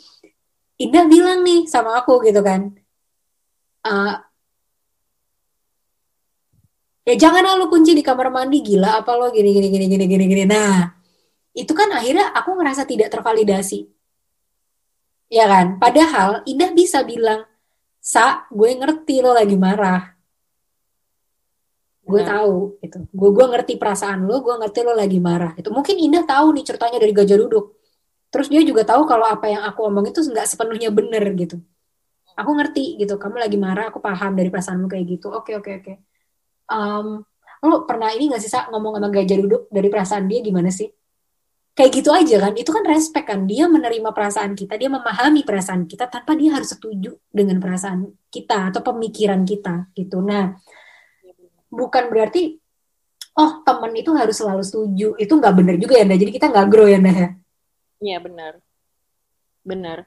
[0.75, 2.71] Indah bilang nih sama aku gitu kan
[3.87, 4.15] uh,
[7.07, 10.25] ya jangan lu kunci di kamar mandi gila apa lo gini gini gini gini gini
[10.27, 10.95] gini nah
[11.55, 13.87] itu kan akhirnya aku ngerasa tidak tervalidasi.
[15.31, 15.79] Ya kan?
[15.79, 17.47] Padahal Indah bisa bilang,
[18.03, 20.14] Sa, gue ngerti lo lagi marah.
[22.05, 22.37] Gue nah.
[22.37, 22.97] tahu gitu.
[23.09, 25.57] Gue gue ngerti perasaan lo, gue ngerti lo lagi marah.
[25.57, 27.75] Itu mungkin Indah tahu nih ceritanya dari gajah duduk.
[28.29, 31.57] Terus dia juga tahu kalau apa yang aku omong itu nggak sepenuhnya bener gitu.
[32.37, 33.17] Aku ngerti gitu.
[33.17, 35.33] Kamu lagi marah, aku paham dari perasaanmu kayak gitu.
[35.33, 35.93] Oke oke oke.
[36.69, 37.25] Um,
[37.65, 40.89] lo pernah ini gak sih Sa, ngomong sama gajah duduk dari perasaan dia gimana sih?
[41.75, 45.83] kayak gitu aja kan itu kan respect kan dia menerima perasaan kita dia memahami perasaan
[45.83, 50.55] kita tanpa dia harus setuju dengan perasaan kita atau pemikiran kita gitu nah
[51.75, 52.55] bukan berarti
[53.35, 55.19] oh temen itu harus selalu setuju.
[55.19, 57.29] Itu nggak bener juga ya Nda jadi kita nggak grow ya Nda ya?
[57.99, 58.53] Iya benar
[59.65, 60.05] benar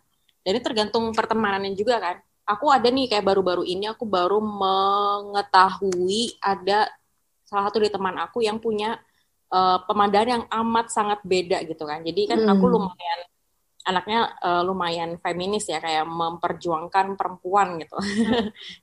[0.49, 2.17] jadi tergantung pertemanannya juga kan.
[2.49, 6.89] Aku ada nih kayak baru-baru ini aku baru mengetahui ada
[7.45, 8.97] salah satu dari teman aku yang punya
[9.53, 12.01] uh, pemandangan yang amat sangat beda gitu kan.
[12.01, 12.53] Jadi kan hmm.
[12.57, 13.21] aku lumayan
[13.89, 17.97] anaknya uh, lumayan feminis ya kayak memperjuangkan perempuan gitu.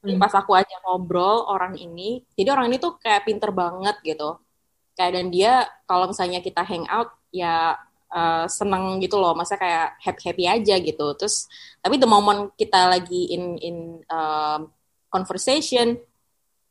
[0.01, 0.17] Hmm.
[0.21, 4.41] Pas aku aja ngobrol orang ini, jadi orang ini tuh kayak pinter banget gitu.
[4.97, 5.53] Kayak dan dia
[5.85, 7.77] kalau misalnya kita hang out ya
[8.09, 11.13] uh, seneng gitu loh, masa kayak happy happy aja gitu.
[11.13, 11.45] Terus
[11.85, 13.77] tapi the moment kita lagi in in
[14.09, 14.65] uh,
[15.13, 16.01] conversation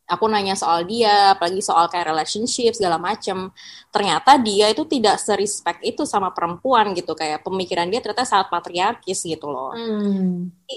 [0.04, 3.48] aku nanya soal dia, apalagi soal kayak relationship segala macem.
[3.88, 9.24] Ternyata dia itu tidak serespek itu sama perempuan gitu, kayak pemikiran dia ternyata sangat patriarkis
[9.24, 9.72] gitu loh.
[9.72, 10.52] Hmm.
[10.64, 10.76] Jadi,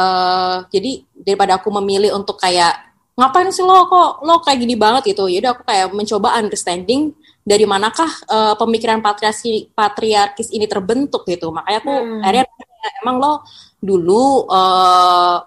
[0.00, 5.12] uh, jadi daripada aku memilih untuk kayak ngapain sih lo kok lo kayak gini banget
[5.12, 7.12] gitu, ya aku kayak mencoba understanding
[7.44, 11.52] dari manakah uh, pemikiran patriarki patriarkis ini terbentuk gitu.
[11.52, 12.22] Makanya aku hmm.
[12.24, 12.44] akhirnya
[13.04, 13.32] emang lo
[13.82, 15.44] dulu uh,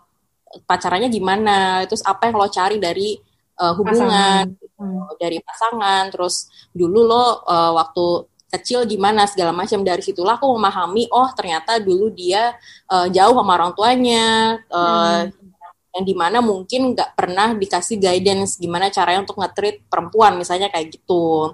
[0.64, 3.20] pacarannya gimana, terus apa yang lo cari dari
[3.60, 5.18] uh, hubungan, pasangan.
[5.20, 11.12] dari pasangan, terus dulu lo uh, waktu kecil gimana segala macam dari situlah aku memahami
[11.12, 12.56] oh ternyata dulu dia
[12.88, 15.92] uh, jauh sama orang tuanya uh, hmm.
[16.00, 20.94] yang di mana mungkin nggak pernah dikasih guidance gimana caranya untuk ngetrit perempuan misalnya kayak
[20.96, 21.52] gitu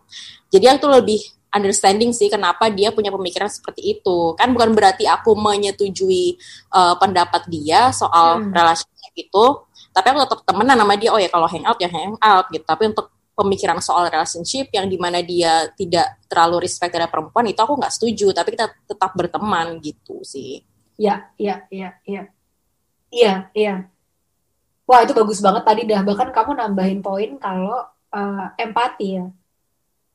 [0.54, 4.34] jadi aku lebih understanding sih kenapa dia punya pemikiran seperti itu.
[4.40, 6.40] Kan bukan berarti aku menyetujui
[6.72, 8.52] uh, pendapat dia soal hmm.
[8.56, 11.12] relasi gitu tapi aku tetap temenan sama dia.
[11.12, 12.64] Oh ya kalau hangout ya hangout gitu.
[12.64, 17.60] Tapi untuk pemikiran soal relationship yang di mana dia tidak terlalu respect terhadap perempuan itu
[17.60, 18.32] aku nggak setuju.
[18.32, 20.64] Tapi kita tetap berteman gitu sih.
[20.96, 22.32] Ya ya ya ya.
[23.12, 23.52] Iya.
[23.52, 23.76] Iya
[24.92, 26.04] wah itu bagus banget tadi dah.
[26.04, 29.26] Bahkan kamu nambahin poin kalau uh, empati ya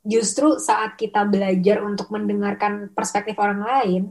[0.06, 4.02] justru saat kita belajar untuk mendengarkan perspektif orang lain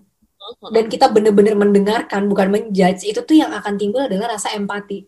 [0.69, 5.01] dan kita benar-benar mendengarkan bukan menjudge itu tuh yang akan timbul adalah rasa empati.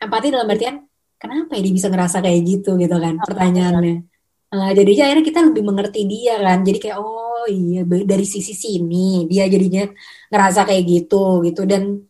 [0.00, 0.82] Empati dalam artian
[1.20, 4.08] kenapa ya dia bisa ngerasa kayak gitu gitu kan pertanyaannya.
[4.50, 9.30] Uh, jadinya akhirnya kita lebih mengerti dia kan jadi kayak oh iya dari sisi sini
[9.30, 9.86] dia jadinya
[10.32, 11.62] ngerasa kayak gitu gitu.
[11.70, 12.02] Dan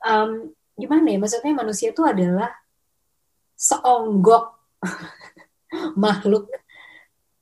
[0.00, 0.30] um,
[0.78, 2.48] gimana ya maksudnya manusia itu adalah
[3.58, 4.44] seonggok
[6.02, 6.48] makhluk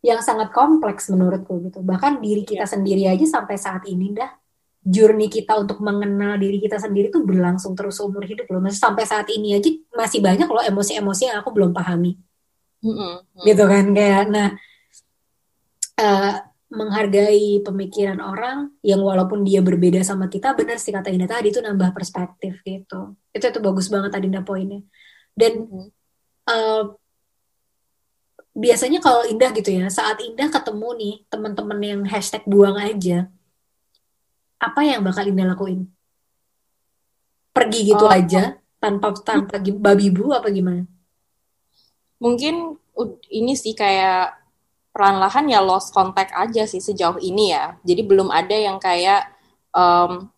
[0.07, 2.71] yang sangat kompleks menurutku gitu bahkan diri kita yeah.
[2.71, 4.31] sendiri aja sampai saat ini dah
[4.87, 8.63] journey kita untuk mengenal diri kita sendiri tuh berlangsung terus umur hidup loh.
[8.63, 12.15] Masih sampai saat ini aja masih banyak loh emosi-emosi yang aku belum pahami.
[12.87, 13.15] Mm-hmm.
[13.43, 14.49] Gitu kan kayak nah
[15.99, 16.35] uh,
[16.71, 21.59] menghargai pemikiran orang yang walaupun dia berbeda sama kita benar sih kata Indah tadi itu
[21.59, 23.19] nambah perspektif gitu.
[23.35, 24.87] Itu itu bagus banget tadi Indah poinnya.
[25.35, 25.87] Dan mm-hmm.
[26.47, 26.95] uh,
[28.57, 33.29] biasanya kalau Indah gitu ya, saat Indah ketemu nih teman-teman yang hashtag buang aja,
[34.57, 35.85] apa yang bakal Indah lakuin?
[37.53, 38.13] Pergi gitu oh.
[38.13, 40.89] aja tanpa tanpa babi bu apa gimana?
[42.17, 42.81] Mungkin
[43.29, 44.41] ini sih kayak
[44.97, 47.77] perlahan-lahan ya lost contact aja sih sejauh ini ya.
[47.85, 49.29] Jadi belum ada yang kayak
[49.77, 50.33] um,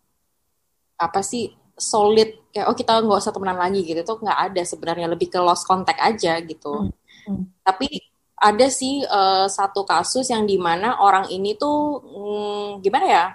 [0.98, 5.07] apa sih solid kayak oh kita nggak usah temenan lagi gitu tuh nggak ada sebenarnya
[5.07, 6.90] lebih ke lost contact aja gitu.
[6.90, 7.31] Hmm.
[7.31, 7.46] Hmm.
[7.62, 8.08] Tapi
[8.38, 13.27] ada sih uh, satu kasus yang di mana orang ini tuh hmm, gimana ya?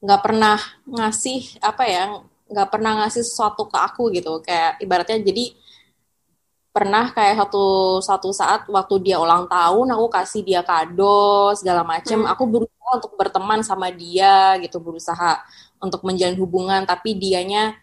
[0.00, 2.04] Nggak pernah ngasih apa ya
[2.50, 4.44] nggak pernah ngasih sesuatu ke aku gitu.
[4.44, 5.56] Kayak ibaratnya jadi
[6.70, 7.64] pernah kayak satu
[7.98, 12.22] satu saat waktu dia ulang tahun aku kasih dia kado segala macem.
[12.22, 12.30] Hmm.
[12.30, 15.40] aku berusaha untuk berteman sama dia gitu berusaha
[15.80, 17.74] untuk menjalin hubungan tapi dianya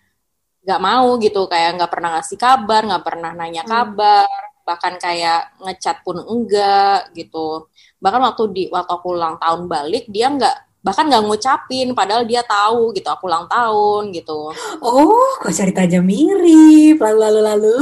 [0.64, 1.50] nggak mau gitu.
[1.50, 3.72] Kayak nggak pernah ngasih kabar nggak pernah nanya hmm.
[3.72, 7.72] kabar bahkan kayak ngechat pun enggak gitu.
[8.04, 12.44] Bahkan waktu di waktu aku ulang tahun balik dia nggak bahkan nggak ngucapin padahal dia
[12.44, 14.52] tahu gitu aku ulang tahun gitu.
[14.84, 17.00] Oh kok ceritanya mirip?
[17.00, 17.78] Lalu lalu lalu?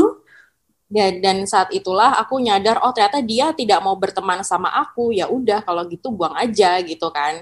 [0.94, 5.10] Ya dan saat itulah aku nyadar oh ternyata dia tidak mau berteman sama aku.
[5.10, 7.42] Ya udah kalau gitu buang aja gitu kan.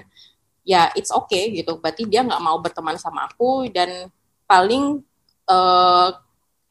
[0.64, 1.76] Ya it's okay gitu.
[1.76, 4.08] Berarti dia nggak mau berteman sama aku dan
[4.48, 5.04] paling
[5.52, 6.08] uh,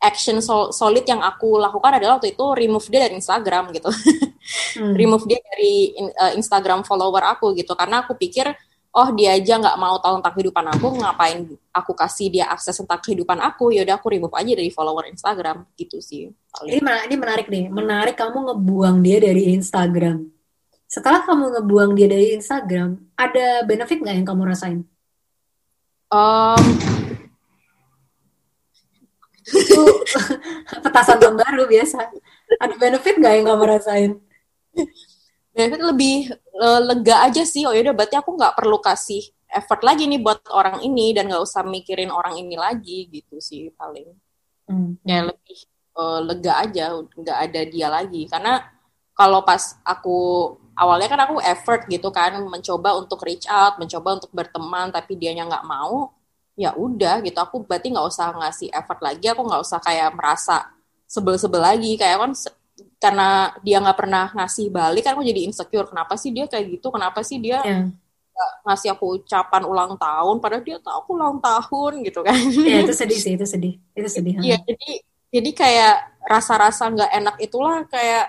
[0.03, 3.89] action solid yang aku lakukan adalah waktu itu remove dia dari Instagram gitu.
[4.75, 4.91] Hmm.
[4.91, 7.79] remove dia dari uh, Instagram follower aku gitu.
[7.79, 8.51] Karena aku pikir
[8.91, 12.99] oh dia aja nggak mau tahu tentang kehidupan aku ngapain aku kasih dia akses tentang
[12.99, 15.63] kehidupan aku ya udah aku remove aja dari follower Instagram.
[15.79, 16.27] Gitu sih
[16.67, 17.71] ini ini menarik nih.
[17.71, 20.27] Menarik kamu ngebuang dia dari Instagram.
[20.91, 24.79] Setelah kamu ngebuang dia dari Instagram ada benefit nggak yang kamu rasain?
[26.11, 26.61] Um,
[29.43, 29.81] itu
[30.79, 31.99] petasan tahun baru biasa.
[32.59, 34.11] Ada benefit gak yang kamu rasain?
[35.53, 36.15] Benefit lebih
[36.57, 37.67] uh, lega aja sih.
[37.67, 39.21] Oh yaudah berarti aku nggak perlu kasih
[39.53, 43.69] effort lagi nih buat orang ini dan nggak usah mikirin orang ini lagi gitu sih
[43.75, 44.09] paling.
[44.63, 44.95] Hmm.
[45.03, 45.59] ya lebih
[45.99, 48.25] uh, lega aja nggak ada dia lagi.
[48.31, 48.63] Karena
[49.13, 50.17] kalau pas aku
[50.73, 55.45] awalnya kan aku effort gitu kan mencoba untuk reach out mencoba untuk berteman tapi dianya
[55.45, 56.09] nggak mau
[56.53, 60.69] ya udah gitu aku berarti nggak usah ngasih effort lagi aku nggak usah kayak merasa
[61.09, 62.31] sebel-sebel lagi kayak kan
[63.01, 66.87] karena dia nggak pernah ngasih balik kan aku jadi insecure kenapa sih dia kayak gitu
[66.93, 67.89] kenapa sih dia yeah.
[68.65, 72.37] ngasih aku ucapan ulang tahun padahal dia tahu aku ulang tahun gitu kan.
[72.65, 74.89] Ya itu sedih sih itu sedih itu sedih iya jadi
[75.33, 75.95] jadi kayak
[76.29, 78.25] rasa-rasa nggak -rasa enak itulah kayak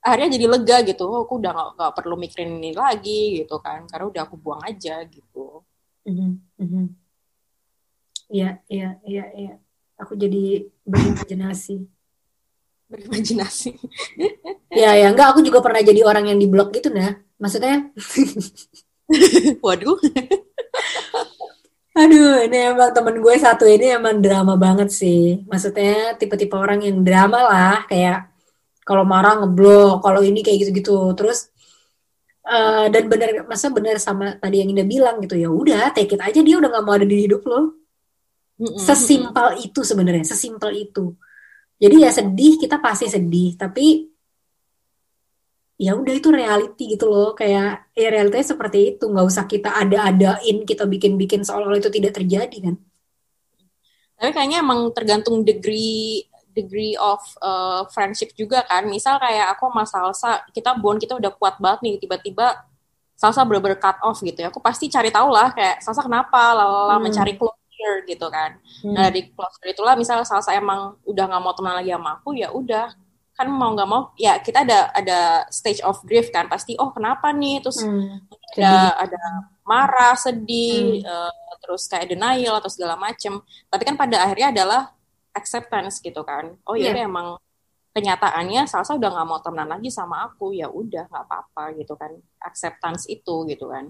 [0.00, 4.04] akhirnya jadi lega gitu oh, aku udah nggak perlu mikirin ini lagi gitu kan karena
[4.08, 5.60] udah aku buang aja gitu
[8.30, 9.52] iya iya iya iya
[10.00, 11.84] aku jadi berimajinasi
[12.90, 13.70] berimajinasi.
[14.74, 17.14] ya ya enggak aku juga pernah jadi orang yang di blok gitu nah.
[17.40, 17.88] Maksudnya
[19.64, 19.98] Waduh.
[22.00, 25.42] Aduh, ini emang temen gue satu ini emang drama banget sih.
[25.50, 28.30] Maksudnya tipe-tipe orang yang drama lah, kayak
[28.86, 31.10] kalau marah ngeblok, kalau ini kayak gitu-gitu.
[31.18, 31.50] Terus
[32.46, 35.50] uh, dan benar, masa benar sama tadi yang Indah bilang gitu ya.
[35.50, 37.74] Udah, take it aja dia udah gak mau ada di hidup lo.
[38.60, 41.16] Sesimpel itu sebenarnya, sesimpel itu.
[41.80, 44.04] Jadi ya sedih kita pasti sedih tapi
[45.80, 47.32] ya udah itu reality gitu loh.
[47.32, 49.08] Kayak ya realitanya seperti itu.
[49.08, 52.76] Nggak usah kita ada-adain kita bikin-bikin seolah-olah itu tidak terjadi kan?
[54.20, 58.84] Tapi kayaknya emang tergantung degree degree of uh, friendship juga kan.
[58.84, 62.60] Misal kayak aku sama Salsa kita bond kita udah kuat banget nih tiba-tiba
[63.16, 64.52] Salsa bener-bener cut off gitu ya.
[64.52, 66.52] Aku pasti cari tahu lah kayak Salsa kenapa?
[66.52, 67.08] Lalala hmm.
[67.08, 68.50] mencari clue closure gitu kan.
[68.84, 68.92] Hmm.
[68.92, 72.36] Nah dari closure itulah misalnya salah saya emang udah nggak mau teman lagi sama aku
[72.36, 72.92] ya udah
[73.32, 77.32] kan mau nggak mau ya kita ada ada stage of grief kan pasti oh kenapa
[77.32, 78.28] nih terus hmm.
[78.60, 79.22] ada ada
[79.64, 81.08] marah sedih hmm.
[81.08, 83.40] uh, terus kayak denial atau segala macem
[83.72, 84.92] tapi kan pada akhirnya adalah
[85.32, 87.08] acceptance gitu kan oh ya yeah.
[87.08, 87.40] emang
[87.96, 92.12] kenyataannya Salsa udah nggak mau temenan lagi sama aku ya udah nggak apa-apa gitu kan
[92.44, 93.88] acceptance itu gitu kan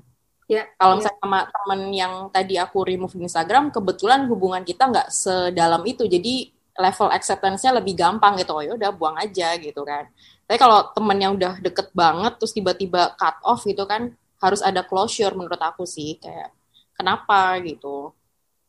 [0.51, 1.07] Ya, kalau ya.
[1.07, 6.11] misalnya sama temen yang tadi aku remove di Instagram, kebetulan hubungan kita nggak sedalam itu,
[6.11, 8.59] jadi level acceptance-nya lebih gampang gitu.
[8.59, 10.11] Oh ya udah buang aja gitu kan.
[10.51, 14.11] Tapi kalau temen yang udah deket banget, terus tiba-tiba cut off gitu kan,
[14.43, 16.19] harus ada closure menurut aku sih.
[16.19, 16.51] Kayak
[16.99, 18.11] kenapa gitu.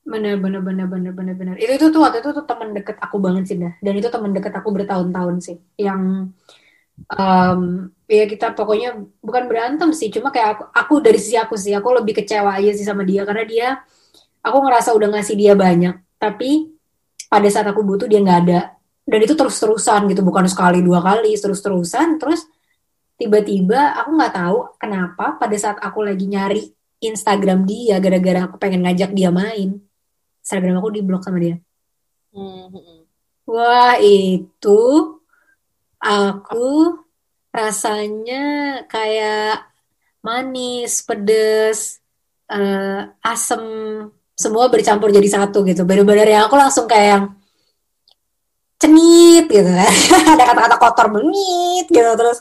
[0.05, 1.55] Bener, bener, bener, bener, bener, bener.
[1.57, 3.73] Itu, itu tuh waktu itu tuh temen deket aku banget sih dah.
[3.81, 5.57] Dan itu temen deket aku bertahun-tahun sih.
[5.81, 6.29] Yang
[7.09, 11.71] um, ya kita pokoknya bukan berantem sih cuma kayak aku, aku dari sisi aku sih
[11.71, 13.67] aku lebih kecewa aja sih sama dia karena dia
[14.43, 16.75] aku ngerasa udah ngasih dia banyak tapi
[17.31, 18.75] pada saat aku butuh dia nggak ada
[19.07, 22.43] dan itu terus terusan gitu bukan sekali dua kali terus terusan terus
[23.15, 26.67] tiba-tiba aku nggak tahu kenapa pada saat aku lagi nyari
[26.99, 29.79] Instagram dia gara-gara aku pengen ngajak dia main
[30.43, 31.55] Instagram aku diblok sama dia
[32.35, 32.97] mm -hmm.
[33.47, 34.81] wah itu
[35.95, 36.99] aku
[37.51, 38.43] rasanya
[38.87, 39.67] kayak
[40.23, 41.99] manis, pedes,
[42.47, 43.63] uh, asem,
[44.39, 45.83] semua bercampur jadi satu gitu.
[45.83, 47.25] Bener-bener yang aku langsung kayak yang
[48.81, 49.93] cenit gitu kan.
[50.33, 52.11] Ada kata-kata kotor bengit gitu.
[52.17, 52.39] Terus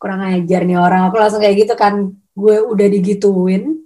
[0.00, 1.10] kurang ajar nih orang.
[1.10, 2.14] Aku langsung kayak gitu kan.
[2.32, 3.84] Gue udah digituin.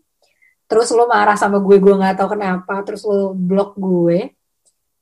[0.69, 2.85] Terus lo marah sama gue, gue gak tahu kenapa.
[2.85, 4.38] Terus lo blok gue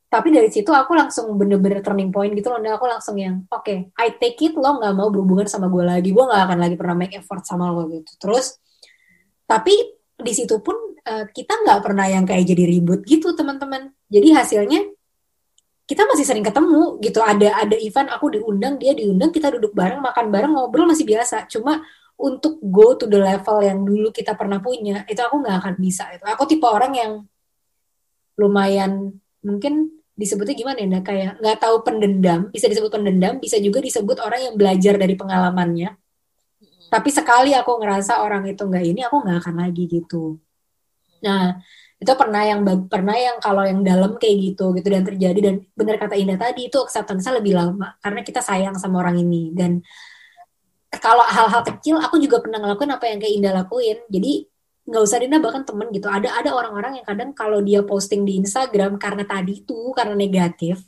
[0.06, 2.62] tapi dari situ aku langsung bener-bener turning point gitu loh.
[2.62, 5.82] Dan aku langsung yang oke okay, I take it lo nggak mau berhubungan sama gue
[5.82, 6.14] lagi.
[6.14, 8.14] Gue nggak akan lagi pernah make effort sama lo gitu.
[8.16, 8.56] Terus
[9.46, 9.74] tapi
[10.16, 13.90] di situ pun uh, kita nggak pernah yang kayak jadi ribut gitu teman-teman.
[14.06, 14.80] Jadi hasilnya
[15.86, 17.18] kita masih sering ketemu gitu.
[17.18, 21.50] Ada ada event aku diundang dia diundang kita duduk bareng makan bareng ngobrol masih biasa.
[21.50, 21.82] Cuma
[22.16, 26.08] untuk go to the level yang dulu kita pernah punya itu aku nggak akan bisa
[26.16, 27.12] itu aku tipe orang yang
[28.40, 34.18] lumayan mungkin disebutnya gimana ya kayak nggak tahu pendendam bisa disebut pendendam bisa juga disebut
[34.18, 35.94] orang yang belajar dari pengalamannya.
[36.86, 40.40] Tapi sekali aku ngerasa orang itu nggak ini aku nggak akan lagi gitu.
[41.22, 41.60] Nah
[41.96, 42.60] itu pernah yang
[42.92, 45.38] pernah yang kalau yang dalam kayak gitu gitu dan terjadi.
[45.52, 49.52] Dan benar kata Indah tadi itu acceptance lebih lama karena kita sayang sama orang ini.
[49.52, 49.84] Dan
[50.96, 53.98] kalau hal-hal kecil aku juga pernah ngelakuin apa yang kayak Indah lakuin.
[54.08, 54.32] Jadi
[54.86, 56.06] nggak usah Dina bahkan temen gitu.
[56.06, 60.78] Ada ada orang-orang yang kadang kalau dia posting di Instagram karena tadi tuh karena negatif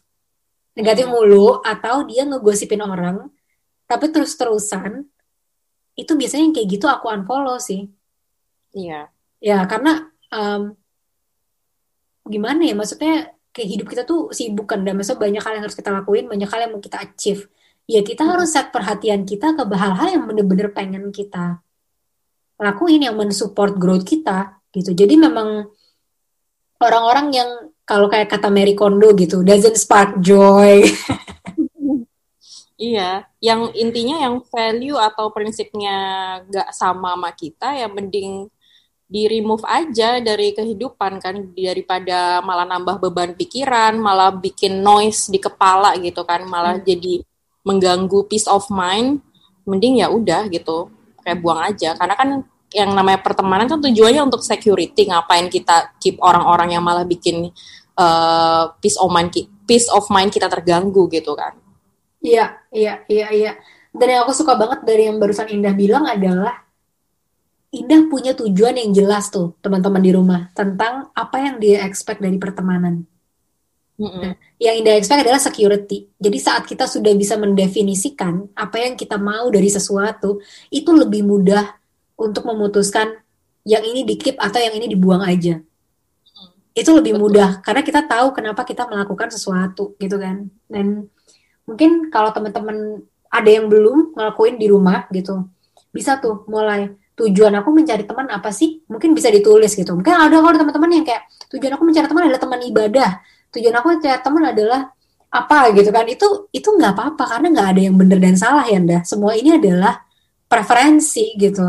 [0.78, 1.14] negatif hmm.
[1.18, 3.26] mulu atau dia ngegosipin orang
[3.90, 5.02] tapi terus-terusan
[5.98, 7.90] itu biasanya yang kayak gitu aku unfollow sih.
[8.70, 9.10] Iya.
[9.42, 10.78] Ya karena um,
[12.22, 15.74] gimana ya maksudnya kayak hidup kita tuh sibuk kan dan maksudnya banyak hal yang harus
[15.74, 17.50] kita lakuin banyak hal yang mau kita achieve.
[17.90, 18.30] Ya kita hmm.
[18.30, 21.58] harus set perhatian kita ke hal-hal yang bener-bener pengen kita
[22.58, 25.70] lakuin yang mensupport growth kita gitu jadi memang
[26.82, 27.50] orang-orang yang
[27.88, 30.84] kalau kayak kata Mary Kondo gitu doesn't spark joy
[32.78, 35.98] Iya, yang intinya yang value atau prinsipnya
[36.46, 38.46] gak sama sama kita, ya mending
[39.02, 45.42] di remove aja dari kehidupan kan daripada malah nambah beban pikiran, malah bikin noise di
[45.42, 46.86] kepala gitu kan, malah hmm.
[46.86, 47.14] jadi
[47.66, 49.26] mengganggu peace of mind.
[49.66, 50.86] Mending ya udah gitu,
[51.28, 51.92] kayak buang aja.
[51.92, 52.28] Karena kan
[52.72, 57.52] yang namanya pertemanan kan tujuannya untuk security, ngapain kita keep orang-orang yang malah bikin
[58.00, 59.32] uh, peace of mind
[59.68, 61.56] peace of mind kita terganggu gitu kan.
[62.24, 63.52] Iya, iya, iya, iya.
[63.92, 66.64] Dan yang aku suka banget dari yang barusan Indah bilang adalah
[67.68, 72.40] Indah punya tujuan yang jelas tuh teman-teman di rumah tentang apa yang dia expect dari
[72.40, 73.04] pertemanan.
[73.98, 74.22] Mm-hmm.
[74.22, 76.06] Nah, yang Indah expect adalah security.
[76.22, 80.38] Jadi saat kita sudah bisa mendefinisikan apa yang kita mau dari sesuatu,
[80.70, 81.74] itu lebih mudah
[82.14, 83.18] untuk memutuskan
[83.66, 85.58] yang ini dikip atau yang ini dibuang aja.
[86.72, 90.46] Itu lebih mudah karena kita tahu kenapa kita melakukan sesuatu gitu kan.
[90.70, 91.10] Dan
[91.66, 95.44] mungkin kalau teman-teman ada yang belum ngelakuin di rumah gitu
[95.92, 100.40] bisa tuh mulai tujuan aku mencari teman apa sih mungkin bisa ditulis gitu mungkin ada
[100.40, 103.10] kalau teman-teman yang kayak tujuan aku mencari teman adalah teman ibadah
[103.58, 104.80] tujuan aku mencari teman adalah
[105.28, 106.06] apa gitu kan.
[106.08, 109.04] Itu itu nggak apa-apa karena nggak ada yang benar dan salah ya nda.
[109.04, 110.00] Semua ini adalah
[110.48, 111.64] preferensi gitu.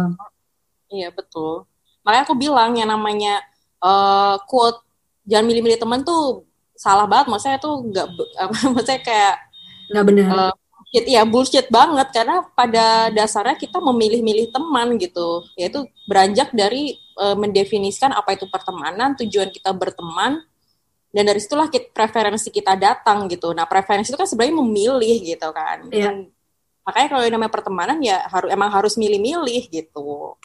[0.89, 1.67] Iya betul.
[2.01, 3.43] Makanya aku bilang yang namanya
[3.83, 4.81] uh, quote
[5.27, 7.27] jangan milih-milih teman tuh salah banget.
[7.29, 8.07] Maksudnya tuh nggak
[8.73, 9.35] maksudnya kayak
[9.91, 11.05] nggak benar uh, bullshit.
[11.05, 12.07] Ya bullshit banget.
[12.15, 15.43] Karena pada dasarnya kita memilih-milih teman gitu.
[15.59, 20.41] Yaitu beranjak dari uh, mendefinisikan apa itu pertemanan tujuan kita berteman
[21.09, 25.49] dan dari situlah kita, preferensi kita datang gitu nah preferensi itu kan sebenarnya memilih gitu
[25.49, 26.09] kan yeah.
[26.09, 26.15] dan
[26.85, 30.37] makanya kalau yang namanya pertemanan ya harus emang harus milih-milih gitu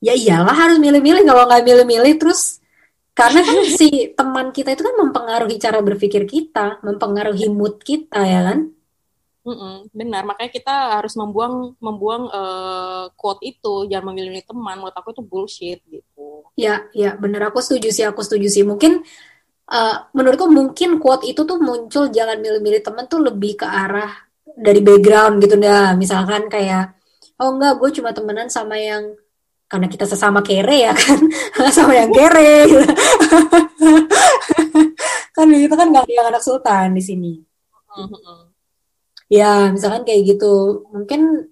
[0.00, 2.60] ya iyalah harus milih-milih kalau nggak milih-milih terus
[3.16, 8.52] karena kan si teman kita itu kan mempengaruhi cara berpikir kita, mempengaruhi mood kita ya
[8.52, 8.68] kan?
[9.46, 14.82] Mm-mm, benar, makanya kita harus membuang membuang uh, quote itu, jangan memilih teman.
[14.82, 16.44] Menurut aku itu bullshit gitu.
[16.58, 17.48] Ya, ya, benar.
[17.54, 18.66] Aku setuju sih, aku setuju sih.
[18.66, 19.06] Mungkin
[19.70, 24.10] uh, menurutku mungkin quote itu tuh muncul jangan milih-milih teman tuh lebih ke arah
[24.56, 25.92] dari background gitu dah.
[25.98, 26.96] Misalkan kayak,
[27.42, 29.14] oh enggak, gue cuma temenan sama yang
[29.66, 31.18] karena kita sesama kere ya kan,
[31.76, 32.70] sama yang kere.
[35.36, 37.32] kan itu kan nggak yang anak sultan di sini.
[39.26, 41.50] Ya misalkan kayak gitu mungkin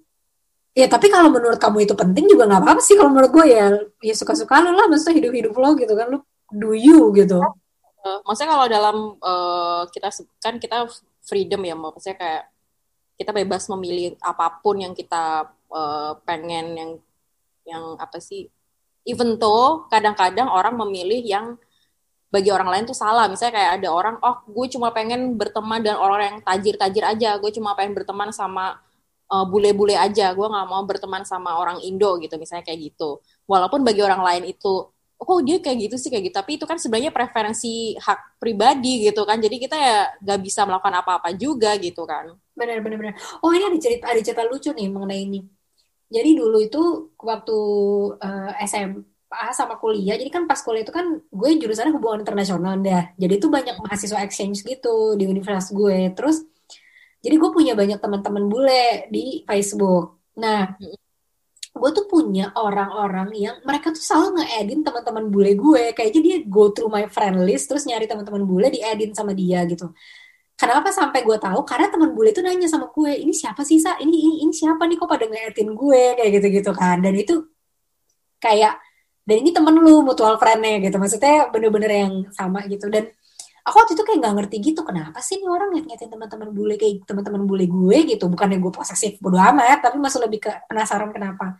[0.75, 3.71] ya tapi kalau menurut kamu itu penting juga nggak apa-apa sih kalau menurut gue ya
[4.03, 6.19] ya suka-suka lu lah maksudnya hidup-hidup lo gitu kan lu
[6.51, 7.39] do you gitu
[8.05, 10.85] uh, maksudnya kalau dalam uh, kita kan kita
[11.25, 12.43] freedom ya maksudnya kayak
[13.17, 16.91] kita bebas memilih apa pun yang kita uh, pengen yang
[17.65, 18.45] yang apa sih
[19.09, 21.57] even though kadang-kadang orang memilih yang
[22.35, 23.31] bagi orang lain tuh salah.
[23.31, 27.39] Misalnya kayak ada orang, oh gue cuma pengen berteman dengan orang yang tajir-tajir aja.
[27.39, 28.75] Gue cuma pengen berteman sama
[29.31, 30.35] uh, bule-bule aja.
[30.35, 32.35] Gue nggak mau berteman sama orang Indo gitu.
[32.35, 33.23] Misalnya kayak gitu.
[33.47, 36.35] Walaupun bagi orang lain itu, oh dia kayak gitu sih kayak gitu.
[36.35, 39.37] Tapi itu kan sebenarnya preferensi hak pribadi gitu kan.
[39.39, 42.35] Jadi kita ya nggak bisa melakukan apa-apa juga gitu kan.
[42.55, 43.15] Benar, benar, benar.
[43.43, 45.39] Oh ini ada cerita, ada cerita lucu nih mengenai ini.
[46.11, 46.81] Jadi dulu itu
[47.17, 47.57] waktu
[48.21, 49.15] uh, eh, SM
[49.51, 53.47] sama kuliah jadi kan pas kuliah itu kan gue jurusannya hubungan internasional dah jadi itu
[53.51, 56.45] banyak mahasiswa exchange gitu di universitas gue terus
[57.19, 60.77] jadi gue punya banyak teman-teman bule di Facebook nah
[61.75, 65.83] gue tuh punya orang-orang yang mereka tuh selalu nge-edit teman-teman bule gue.
[65.91, 69.67] Kayaknya dia go through my friend list terus nyari teman-teman bule di edit sama dia
[69.67, 69.91] gitu.
[70.55, 71.67] Kenapa sampai gue tahu?
[71.67, 73.99] Karena teman bule itu nanya sama gue ini siapa sih sa?
[73.99, 74.95] Ini ini, ini siapa nih?
[74.95, 76.03] Kok pada ngeliatin gue?
[76.15, 77.03] Kayak gitu gitu kan.
[77.03, 77.43] Dan itu
[78.39, 78.79] kayak
[79.27, 80.95] dan ini temen lu mutual friendnya gitu.
[80.95, 82.87] Maksudnya bener-bener yang sama gitu.
[82.87, 83.11] Dan
[83.65, 87.01] aku waktu itu kayak nggak ngerti gitu kenapa sih nih orang ngeliatin teman-teman bule kayak
[87.09, 88.29] teman-teman bule gue gitu.
[88.29, 91.57] Bukannya gue posesif bodo amat tapi masih lebih ke penasaran kenapa.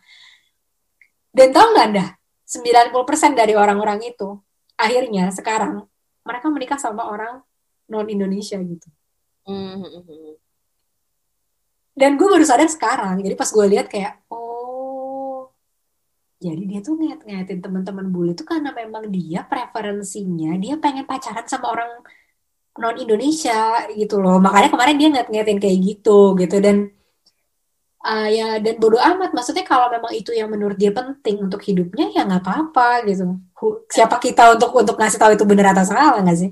[1.34, 2.06] Dan tau nggak anda
[2.46, 4.38] 90% dari orang-orang itu
[4.78, 5.82] akhirnya sekarang
[6.22, 7.42] mereka menikah sama orang
[7.90, 8.88] non Indonesia gitu
[9.50, 10.38] mm-hmm.
[11.98, 14.45] dan gue baru sadar sekarang jadi pas gue lihat kayak oh
[16.36, 21.72] jadi dia tuh ngeliat-ngeliatin teman-teman bule itu karena memang dia preferensinya dia pengen pacaran sama
[21.72, 21.90] orang
[22.76, 24.36] non Indonesia gitu loh.
[24.36, 26.76] Makanya kemarin dia ngeliat-ngeliatin kayak gitu gitu dan
[28.04, 29.32] uh, ya dan bodoh amat.
[29.32, 33.40] Maksudnya kalau memang itu yang menurut dia penting untuk hidupnya ya nggak apa-apa gitu.
[33.88, 36.50] Siapa kita untuk untuk ngasih tahu itu benar atau salah nggak sih?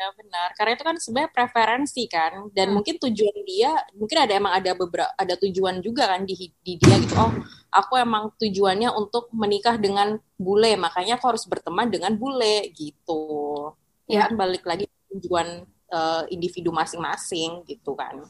[0.00, 2.80] Ya benar, karena itu kan sebenarnya preferensi kan, dan hmm.
[2.80, 6.96] mungkin tujuan dia, mungkin ada emang ada beberapa ada tujuan juga kan di, di dia
[7.04, 7.12] gitu.
[7.20, 7.28] Oh,
[7.68, 13.76] aku emang tujuannya untuk menikah dengan bule, makanya aku harus berteman dengan bule gitu.
[14.08, 18.24] Ya, kan balik lagi tujuan uh, individu masing-masing gitu kan.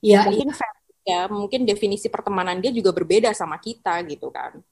[0.00, 0.64] Ya, mungkin ya.
[1.04, 4.64] ya, mungkin definisi pertemanan dia juga berbeda sama kita gitu kan.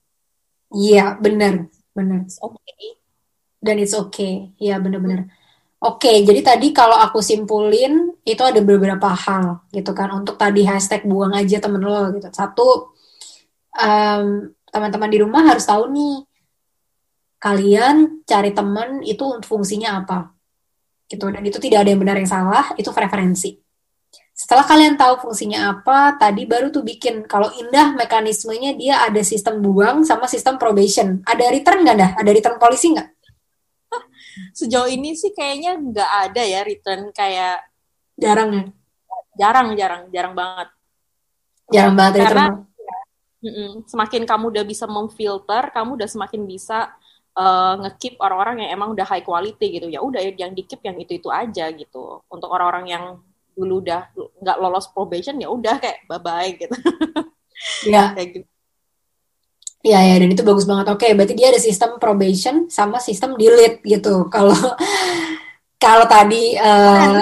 [0.72, 2.24] Iya, benar, benar.
[2.40, 2.56] Oke.
[2.64, 2.96] Okay.
[3.60, 5.28] Dan it's okay, ya benar-benar.
[5.28, 5.43] Hmm
[5.84, 11.04] Oke, jadi tadi kalau aku simpulin itu ada beberapa hal gitu kan untuk tadi hashtag
[11.04, 12.24] buang aja temen lo gitu.
[12.32, 12.96] Satu,
[13.76, 16.24] um, teman-teman di rumah harus tahu nih
[17.36, 20.32] kalian cari temen itu fungsinya apa
[21.12, 23.60] gitu dan itu tidak ada yang benar yang salah itu preferensi.
[24.34, 29.62] Setelah kalian tahu fungsinya apa, tadi baru tuh bikin kalau indah mekanismenya dia ada sistem
[29.62, 31.22] buang sama sistem probation.
[31.22, 32.10] Ada return nggak dah?
[32.18, 33.13] Ada return polisi nggak?
[34.52, 37.64] Sejauh ini sih kayaknya nggak ada ya return kayak
[38.18, 38.64] jarang ya?
[39.34, 40.68] Jarang jarang jarang banget.
[41.72, 42.46] Jarang banget karena
[42.78, 42.98] ya,
[43.88, 46.92] semakin kamu udah bisa memfilter kamu udah semakin bisa
[47.34, 49.86] uh, ngekip orang-orang yang emang udah high quality gitu.
[49.90, 52.22] Ya udah yang dikip yang itu itu aja gitu.
[52.30, 53.04] Untuk orang-orang yang
[53.54, 56.74] dulu udah nggak lolos probation ya udah kayak bye bye gitu.
[57.86, 58.53] Ya kayak gitu
[59.84, 60.86] Iya ya dan itu bagus banget.
[60.88, 64.24] Oke, berarti dia ada sistem probation sama sistem delete gitu.
[64.34, 64.56] Kalau
[65.76, 67.20] kalau tadi uh,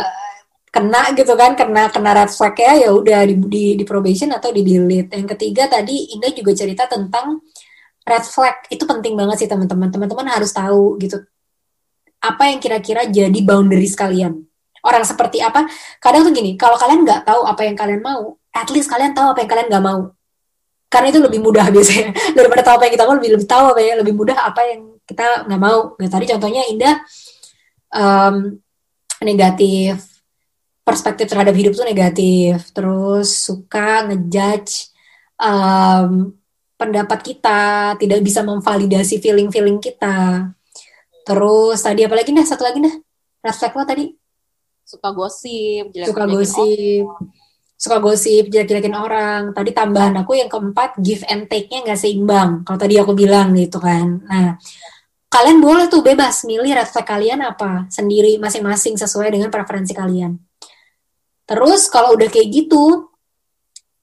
[0.70, 4.54] kena gitu kan, kena kena red flag ya, ya udah di, di di probation atau
[4.54, 5.18] di delete.
[5.18, 7.42] Yang ketiga tadi Indah juga cerita tentang
[8.06, 8.70] red flag.
[8.70, 9.90] Itu penting banget sih teman-teman.
[9.90, 11.18] Teman-teman harus tahu gitu.
[12.22, 14.46] Apa yang kira-kira jadi boundaries kalian.
[14.86, 15.66] Orang seperti apa?
[15.98, 19.34] Kadang tuh gini, kalau kalian nggak tahu apa yang kalian mau, at least kalian tahu
[19.34, 20.14] apa yang kalian nggak mau
[20.93, 22.12] karena itu lebih mudah biasanya.
[22.36, 24.80] Daripada tahu apa yang kita mau lebih lebih tahu apa ya lebih mudah apa yang
[25.09, 25.80] kita nggak mau.
[25.97, 26.95] Nah, tadi contohnya Indah
[27.97, 28.61] um,
[29.24, 30.05] negatif.
[30.82, 32.68] Perspektif terhadap hidup tuh negatif.
[32.76, 34.93] Terus suka ngejudge
[35.40, 36.36] um,
[36.76, 37.97] pendapat kita.
[37.97, 40.53] Tidak bisa memvalidasi feeling feeling kita.
[41.24, 42.95] Terus tadi apa lagi nih satu lagi nih
[43.40, 44.07] refleks lo tadi?
[44.82, 47.07] Suka gosip suka gosip
[47.83, 49.51] suka gosip, jelek-jelekin orang.
[49.51, 52.62] Tadi tambahan aku yang keempat, give and take-nya nggak seimbang.
[52.62, 54.22] Kalau tadi aku bilang gitu kan.
[54.22, 54.55] Nah,
[55.26, 60.39] kalian boleh tuh bebas milih red flag kalian apa sendiri masing-masing sesuai dengan preferensi kalian.
[61.43, 63.11] Terus kalau udah kayak gitu,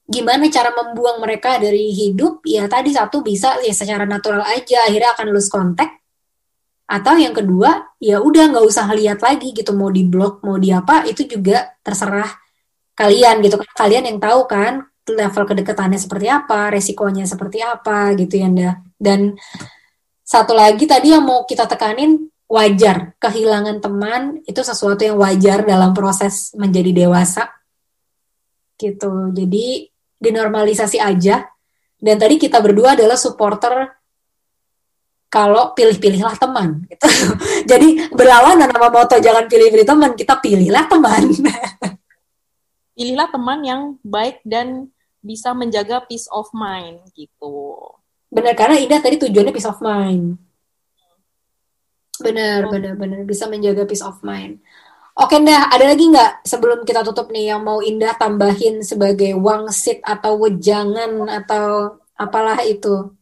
[0.04, 2.44] gimana cara membuang mereka dari hidup?
[2.44, 6.04] Ya tadi satu bisa ya secara natural aja, akhirnya akan lose contact.
[6.84, 10.68] Atau yang kedua, ya udah nggak usah lihat lagi gitu mau di blok mau di
[10.68, 12.49] apa itu juga terserah
[13.00, 13.56] kalian gitu.
[13.56, 18.72] Kan kalian yang tahu kan level kedekatannya seperti apa resikonya seperti apa gitu ya nda.
[19.00, 19.34] Dan
[20.20, 23.16] satu lagi tadi yang mau kita tekanin wajar.
[23.16, 27.48] Kehilangan teman itu sesuatu yang wajar dalam proses menjadi dewasa.
[28.76, 29.32] Gitu.
[29.32, 29.88] Jadi
[30.20, 31.48] dinormalisasi aja.
[32.00, 34.00] Dan tadi kita berdua adalah supporter
[35.30, 37.06] kalau pilih-pilihlah teman gitu.
[37.70, 41.22] jadi berlawanan nama moto jangan pilih-pilih teman kita pilihlah teman
[43.00, 44.92] pilihlah teman yang baik dan
[45.24, 47.80] bisa menjaga peace of mind gitu.
[48.28, 50.36] Benar karena Indah tadi tujuannya peace of mind.
[52.20, 52.76] Benar, oh.
[52.76, 54.60] benar, benar bisa menjaga peace of mind.
[55.16, 60.04] Oke Indah, ada lagi nggak sebelum kita tutup nih yang mau Indah tambahin sebagai wangsit
[60.04, 63.16] atau wejangan atau apalah itu?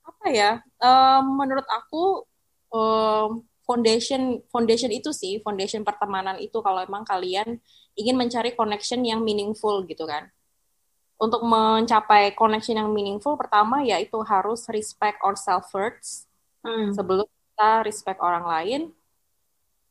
[0.00, 0.64] Apa ya?
[0.80, 2.24] Um, menurut aku
[2.72, 7.60] um, foundation foundation itu sih foundation pertemanan itu kalau emang kalian
[7.98, 10.30] ingin mencari connection yang meaningful gitu kan.
[11.18, 16.30] Untuk mencapai connection yang meaningful, pertama yaitu harus respect ourselves first
[16.62, 16.94] hmm.
[16.94, 18.80] sebelum kita respect orang lain.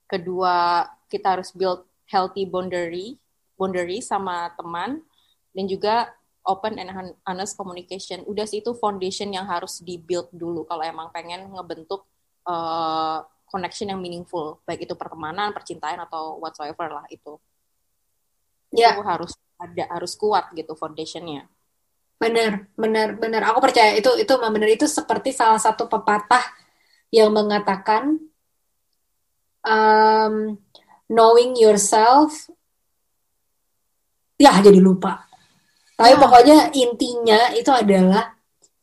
[0.07, 3.19] Kedua, kita harus build healthy boundary,
[3.59, 5.03] boundary sama teman
[5.51, 6.15] dan juga
[6.47, 8.23] open and honest communication.
[8.23, 12.07] Udah sih itu foundation yang harus dibuild dulu kalau emang pengen ngebentuk
[12.47, 13.19] uh,
[13.51, 17.35] connection yang meaningful, baik itu pertemanan, percintaan atau whatsoever lah itu
[18.73, 18.95] ya.
[18.95, 21.49] itu harus ada harus kuat gitu foundationnya
[22.17, 26.41] benar benar benar aku percaya itu itu benar itu seperti salah satu pepatah
[27.13, 28.17] yang mengatakan
[29.61, 30.57] um,
[31.05, 32.49] knowing yourself
[34.41, 35.27] ya jadi lupa
[35.97, 36.21] tapi ya.
[36.21, 38.37] pokoknya intinya itu adalah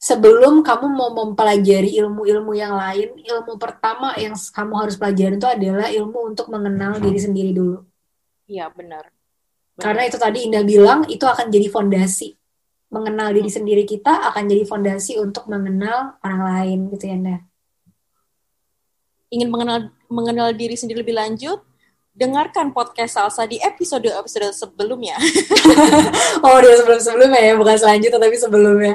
[0.04, 5.88] sebelum kamu mau mempelajari ilmu-ilmu yang lain, ilmu pertama yang kamu harus pelajari itu adalah
[5.88, 7.80] ilmu untuk mengenal diri sendiri dulu.
[8.44, 9.13] Iya, benar.
[9.74, 12.38] Karena itu tadi Indah bilang itu akan jadi fondasi.
[12.94, 17.40] Mengenal diri sendiri kita akan jadi fondasi untuk mengenal orang lain gitu ya Indah.
[19.34, 21.58] Ingin mengenal mengenal diri sendiri lebih lanjut,
[22.14, 25.18] dengarkan podcast Salsa di episode-episode sebelumnya.
[26.46, 28.94] oh, dia sebelum-sebelumnya ya, bukan selanjutnya tapi sebelumnya.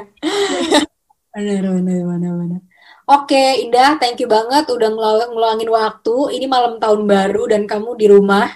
[1.36, 2.60] benar, benar, benar, benar.
[3.04, 4.88] Oke, Indah, thank you banget udah
[5.28, 6.40] ngeluangin waktu.
[6.40, 8.48] Ini malam tahun baru dan kamu di rumah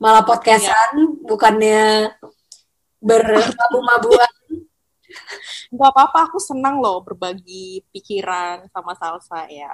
[0.00, 1.06] malah podcastan, ya.
[1.28, 1.82] bukannya
[2.98, 4.32] bermabu-mabuan.
[5.76, 9.70] Gak apa-apa, aku senang loh berbagi pikiran sama Salsa ya.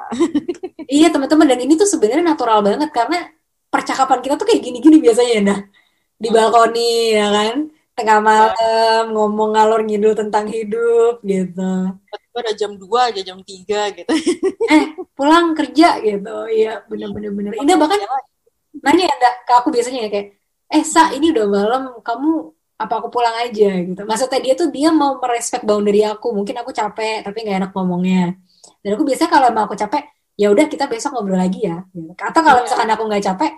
[0.96, 3.30] iya teman-teman, dan ini tuh sebenarnya natural banget karena
[3.70, 5.60] percakapan kita tuh kayak gini-gini biasanya ya, nah.
[6.16, 7.56] Di balkoni ya kan,
[7.96, 9.08] tengah malam ya.
[9.08, 11.96] ngomong ngalor ngidul tentang hidup gitu
[12.36, 14.12] udah jam 2 aja jam 3 gitu
[14.68, 14.84] eh
[15.16, 17.96] pulang kerja gitu iya bener-bener bener ini bahkan
[18.86, 20.26] nanya ya ke aku biasanya ya kayak
[20.66, 22.30] eh sa ini udah malam kamu
[22.76, 24.02] apa aku pulang aja gitu.
[24.04, 26.30] Maksudnya dia tuh dia mau merespek boundary aku.
[26.36, 28.36] Mungkin aku capek tapi nggak enak ngomongnya.
[28.84, 30.02] Dan aku biasanya kalau emang aku capek
[30.36, 32.12] ya udah kita besok ngobrol lagi ya gitu.
[32.12, 32.64] atau kalau iya.
[32.68, 33.52] misalkan aku nggak capek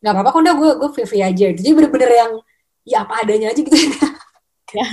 [0.00, 1.46] nggak apa-apa kok udah gue gue free free aja.
[1.52, 2.32] Jadi bener-bener yang
[2.88, 3.76] ya apa adanya aja gitu.
[4.72, 4.88] Ya.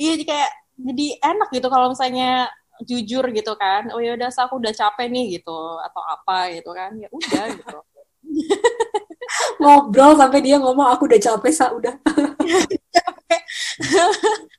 [0.00, 0.50] Iya kayak
[0.80, 2.48] jadi enak gitu kalau misalnya
[2.80, 3.92] jujur gitu kan.
[3.92, 5.52] Oh ya udah aku udah capek nih gitu.
[5.84, 6.96] Atau apa gitu kan.
[6.96, 7.76] Ya udah gitu
[9.62, 11.94] ngobrol sampai dia ngomong aku udah capek sa udah.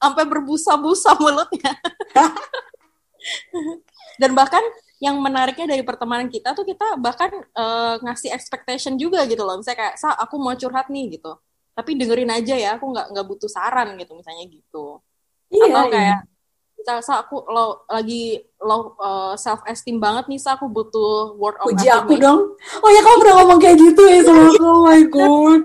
[0.01, 1.71] Sampai berbusa-busa mulutnya.
[4.21, 4.61] Dan bahkan
[5.03, 9.59] yang menariknya dari pertemanan kita tuh kita bahkan uh, ngasih expectation juga gitu loh.
[9.59, 11.35] Misalnya kayak sa aku mau curhat nih gitu.
[11.75, 15.03] Tapi dengerin aja ya aku nggak nggak butuh saran gitu misalnya gitu.
[15.51, 16.34] Iya, atau kayak iya.
[17.01, 20.55] Sa aku lo lagi lo uh, self esteem banget nih sa.
[20.55, 22.55] Aku butuh word of Puji aku dong.
[22.81, 24.63] Oh ya kamu pernah ngomong kayak gitu ya sama aku.
[24.63, 25.61] Oh my god.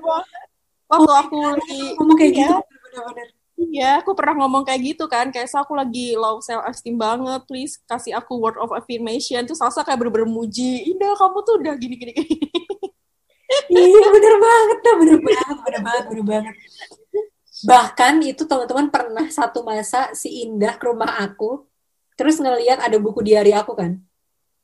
[0.91, 2.79] Waktu aku lagi ngomong kayak gitu iya.
[2.83, 3.29] benar-benar
[3.61, 7.77] Iya, aku pernah ngomong kayak gitu kan, kayak aku lagi low self esteem banget, please
[7.85, 9.45] kasih aku word of affirmation.
[9.45, 12.41] Terus Salsa kayak bener-bener muji, Indah kamu tuh udah gini gini gini.
[13.69, 16.55] iya bener banget tuh, bener banget, bener banget, bener banget.
[17.65, 21.69] Bahkan itu teman-teman pernah satu masa si Indah ke rumah aku,
[22.17, 24.01] terus ngeliat ada buku diary aku kan.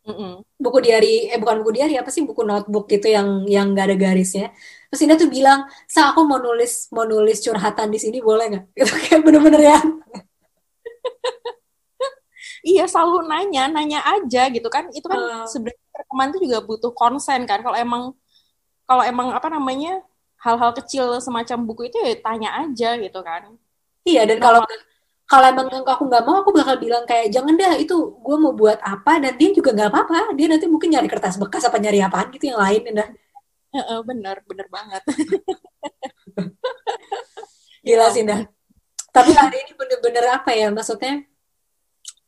[0.07, 0.39] Mm-mm.
[0.55, 3.97] Buku diary, eh bukan buku diary apa sih buku notebook gitu yang yang gak ada
[3.99, 4.55] garisnya.
[4.89, 8.65] Terus Indah tuh bilang, sa aku mau nulis mau nulis curhatan di sini boleh nggak?
[8.81, 9.79] Itu kayak bener-bener ya.
[12.71, 14.87] iya selalu nanya, nanya aja gitu kan.
[14.95, 15.47] Itu kan uh.
[15.51, 17.67] sebenarnya teman itu juga butuh konsen kan.
[17.67, 18.15] Kalau emang
[18.87, 20.07] kalau emang apa namanya
[20.43, 23.57] hal-hal kecil semacam buku itu ya tanya aja gitu kan.
[24.07, 24.63] Iya dan kalau
[25.27, 28.79] kalau emang aku nggak mau aku bakal bilang kayak jangan dah itu gue mau buat
[28.79, 30.37] apa dan dia juga nggak apa-apa.
[30.39, 33.09] Dia nanti mungkin nyari kertas bekas apa nyari apaan gitu yang lain dah.
[33.77, 35.03] Uh, bener bener banget.
[37.87, 38.43] Gila sih dah
[39.17, 41.25] tapi hari ini bener-bener apa ya maksudnya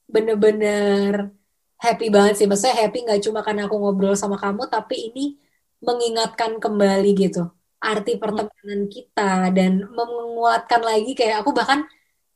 [0.08, 1.36] bener-bener
[1.76, 2.46] happy banget sih.
[2.48, 5.36] Maksudnya happy nggak cuma karena aku ngobrol sama kamu tapi ini
[5.84, 11.86] mengingatkan kembali gitu arti pertemanan kita dan menguatkan lagi kayak aku bahkan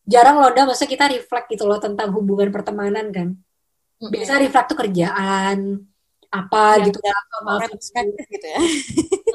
[0.06, 3.28] jarang loh dah maksudnya kita reflect gitu loh tentang hubungan pertemanan kan.
[4.02, 5.86] Biasa reflect tuh kerjaan
[6.32, 8.46] apa ya, gitu ya, apa gitu.
[8.48, 8.58] ya.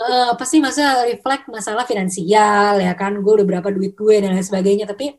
[0.01, 3.15] Uh, apa sih masa reflect masalah finansial ya kan?
[3.23, 5.15] Gue udah berapa duit gue dan lain sebagainya tapi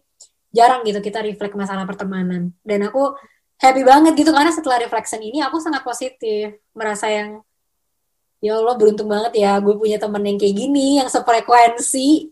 [0.52, 2.52] jarang gitu kita reflect masalah pertemanan.
[2.60, 3.16] Dan aku
[3.56, 7.40] happy banget gitu karena setelah reflection ini aku sangat positif merasa yang
[8.38, 12.30] ya Allah beruntung banget ya gue punya temen yang kayak gini yang sefrekuensi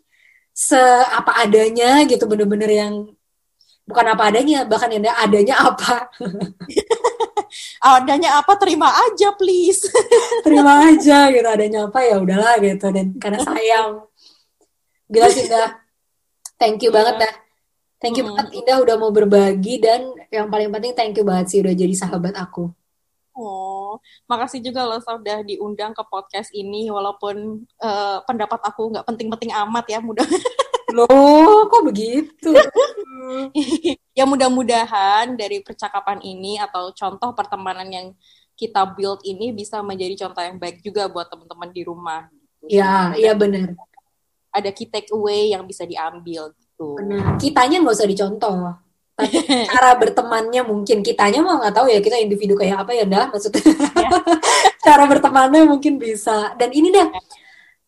[0.57, 0.81] se
[1.13, 2.95] apa adanya gitu bener-bener yang
[3.87, 6.11] bukan apa adanya bahkan yang adanya apa.
[7.81, 9.87] Adanya apa terima aja please.
[10.45, 12.91] Terima aja gitu adanya apa ya udahlah gitu.
[12.91, 14.03] Dan karena sayang.
[15.07, 15.71] Gila sih dah
[16.59, 17.35] thank you banget dah
[18.03, 18.37] thank you mm -hmm.
[18.43, 19.79] banget Indah udah mau berbagi.
[19.79, 22.75] Dan yang paling penting thank you banget sih udah jadi sahabat aku
[23.37, 29.53] Oh, makasih juga loh sudah diundang ke podcast ini walaupun uh, pendapat aku nggak penting-penting
[29.53, 30.25] amat ya mudah.
[30.97, 32.57] Loh, kok begitu?
[34.17, 38.07] ya mudah-mudahan dari percakapan ini atau contoh pertemanan yang
[38.57, 42.33] kita build ini bisa menjadi contoh yang baik juga buat teman-teman di rumah.
[42.65, 42.81] Gitu.
[42.81, 43.77] Ya, iya benar.
[44.49, 46.97] Ada key takeaway yang bisa diambil gitu.
[46.97, 47.37] Benar.
[47.37, 48.86] Kitanya nggak usah dicontoh
[49.17, 49.41] tapi
[49.73, 53.65] cara bertemannya mungkin kitanya mau nggak tahu ya kita individu kayak apa ya dah maksudnya.
[53.97, 54.11] Ya.
[54.87, 56.53] cara bertemannya mungkin bisa.
[56.61, 57.09] Dan ini deh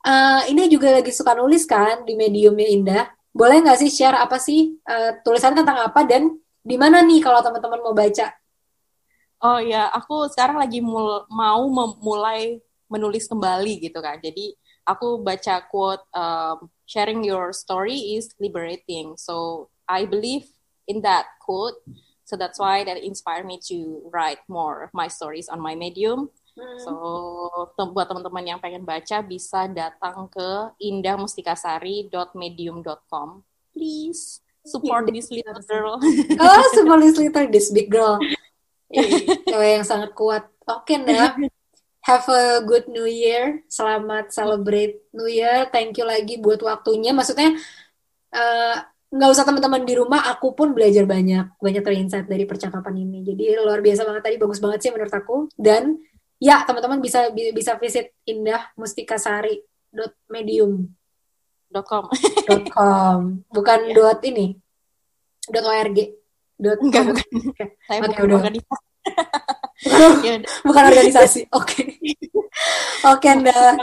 [0.08, 3.04] uh, ini juga lagi suka nulis kan di mediumnya Indah.
[3.28, 6.32] Boleh nggak sih share apa sih uh, tulisannya tentang apa dan
[6.64, 8.32] di mana nih kalau teman-teman mau baca?
[9.38, 12.58] Oh ya aku sekarang lagi mul mau memulai
[12.88, 14.16] menulis kembali gitu kan.
[14.18, 14.56] Jadi
[14.88, 20.48] aku baca quote um, sharing your story is liberating so I believe
[20.88, 21.76] in that quote.
[22.24, 26.28] So that's why that inspired me to write more of my stories on my Medium.
[26.58, 26.74] Hmm.
[26.82, 26.90] So,
[27.94, 33.28] buat teman-teman yang pengen baca bisa datang ke indahmustikasari.medium.com.
[33.70, 36.02] Please support this little girl.
[36.42, 38.18] oh, support this little this big girl.
[38.90, 40.50] Cewek yang sangat kuat.
[40.66, 41.38] Oke, okay, nah.
[42.08, 43.60] Have a good New Year.
[43.68, 45.68] Selamat celebrate New Year.
[45.68, 47.12] Thank you lagi buat waktunya.
[47.12, 47.52] Maksudnya
[48.32, 50.28] uh, nggak usah teman-teman di rumah.
[50.36, 53.24] Aku pun belajar banyak, banyak terinsight dari percakapan ini.
[53.24, 55.36] Jadi luar biasa banget tadi, bagus banget sih menurut aku.
[55.56, 55.96] Dan
[56.38, 59.58] ya teman-teman bisa bisa visit Indah Mustikasari
[59.90, 60.86] dot medium
[61.68, 62.04] dot com
[62.46, 63.96] dot com bukan yeah.
[63.96, 64.56] dot ini
[65.50, 65.98] dot org
[66.56, 67.26] dot enggak bukan
[67.84, 68.40] saya okay, bukan udah.
[69.78, 71.46] Ya Bukan organisasi.
[71.54, 71.86] Oke.
[73.14, 73.78] Oke, Anda.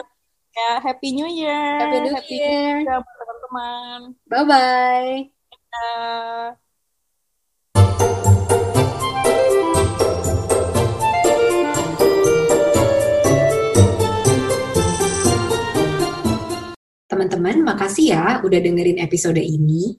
[0.51, 1.79] Ya, Happy New Year.
[1.79, 2.83] Happy New Happy Year.
[2.83, 2.99] Year
[3.55, 4.01] teman-teman.
[4.27, 5.31] Bye-bye.
[17.05, 19.95] Teman-teman, makasih ya udah dengerin episode ini.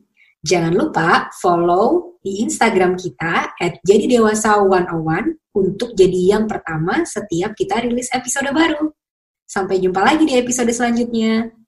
[0.47, 7.57] Jangan lupa follow di Instagram kita at jadi dewasa 101 untuk jadi yang pertama setiap
[7.57, 8.93] kita rilis episode baru.
[9.49, 11.66] Sampai jumpa lagi di episode selanjutnya.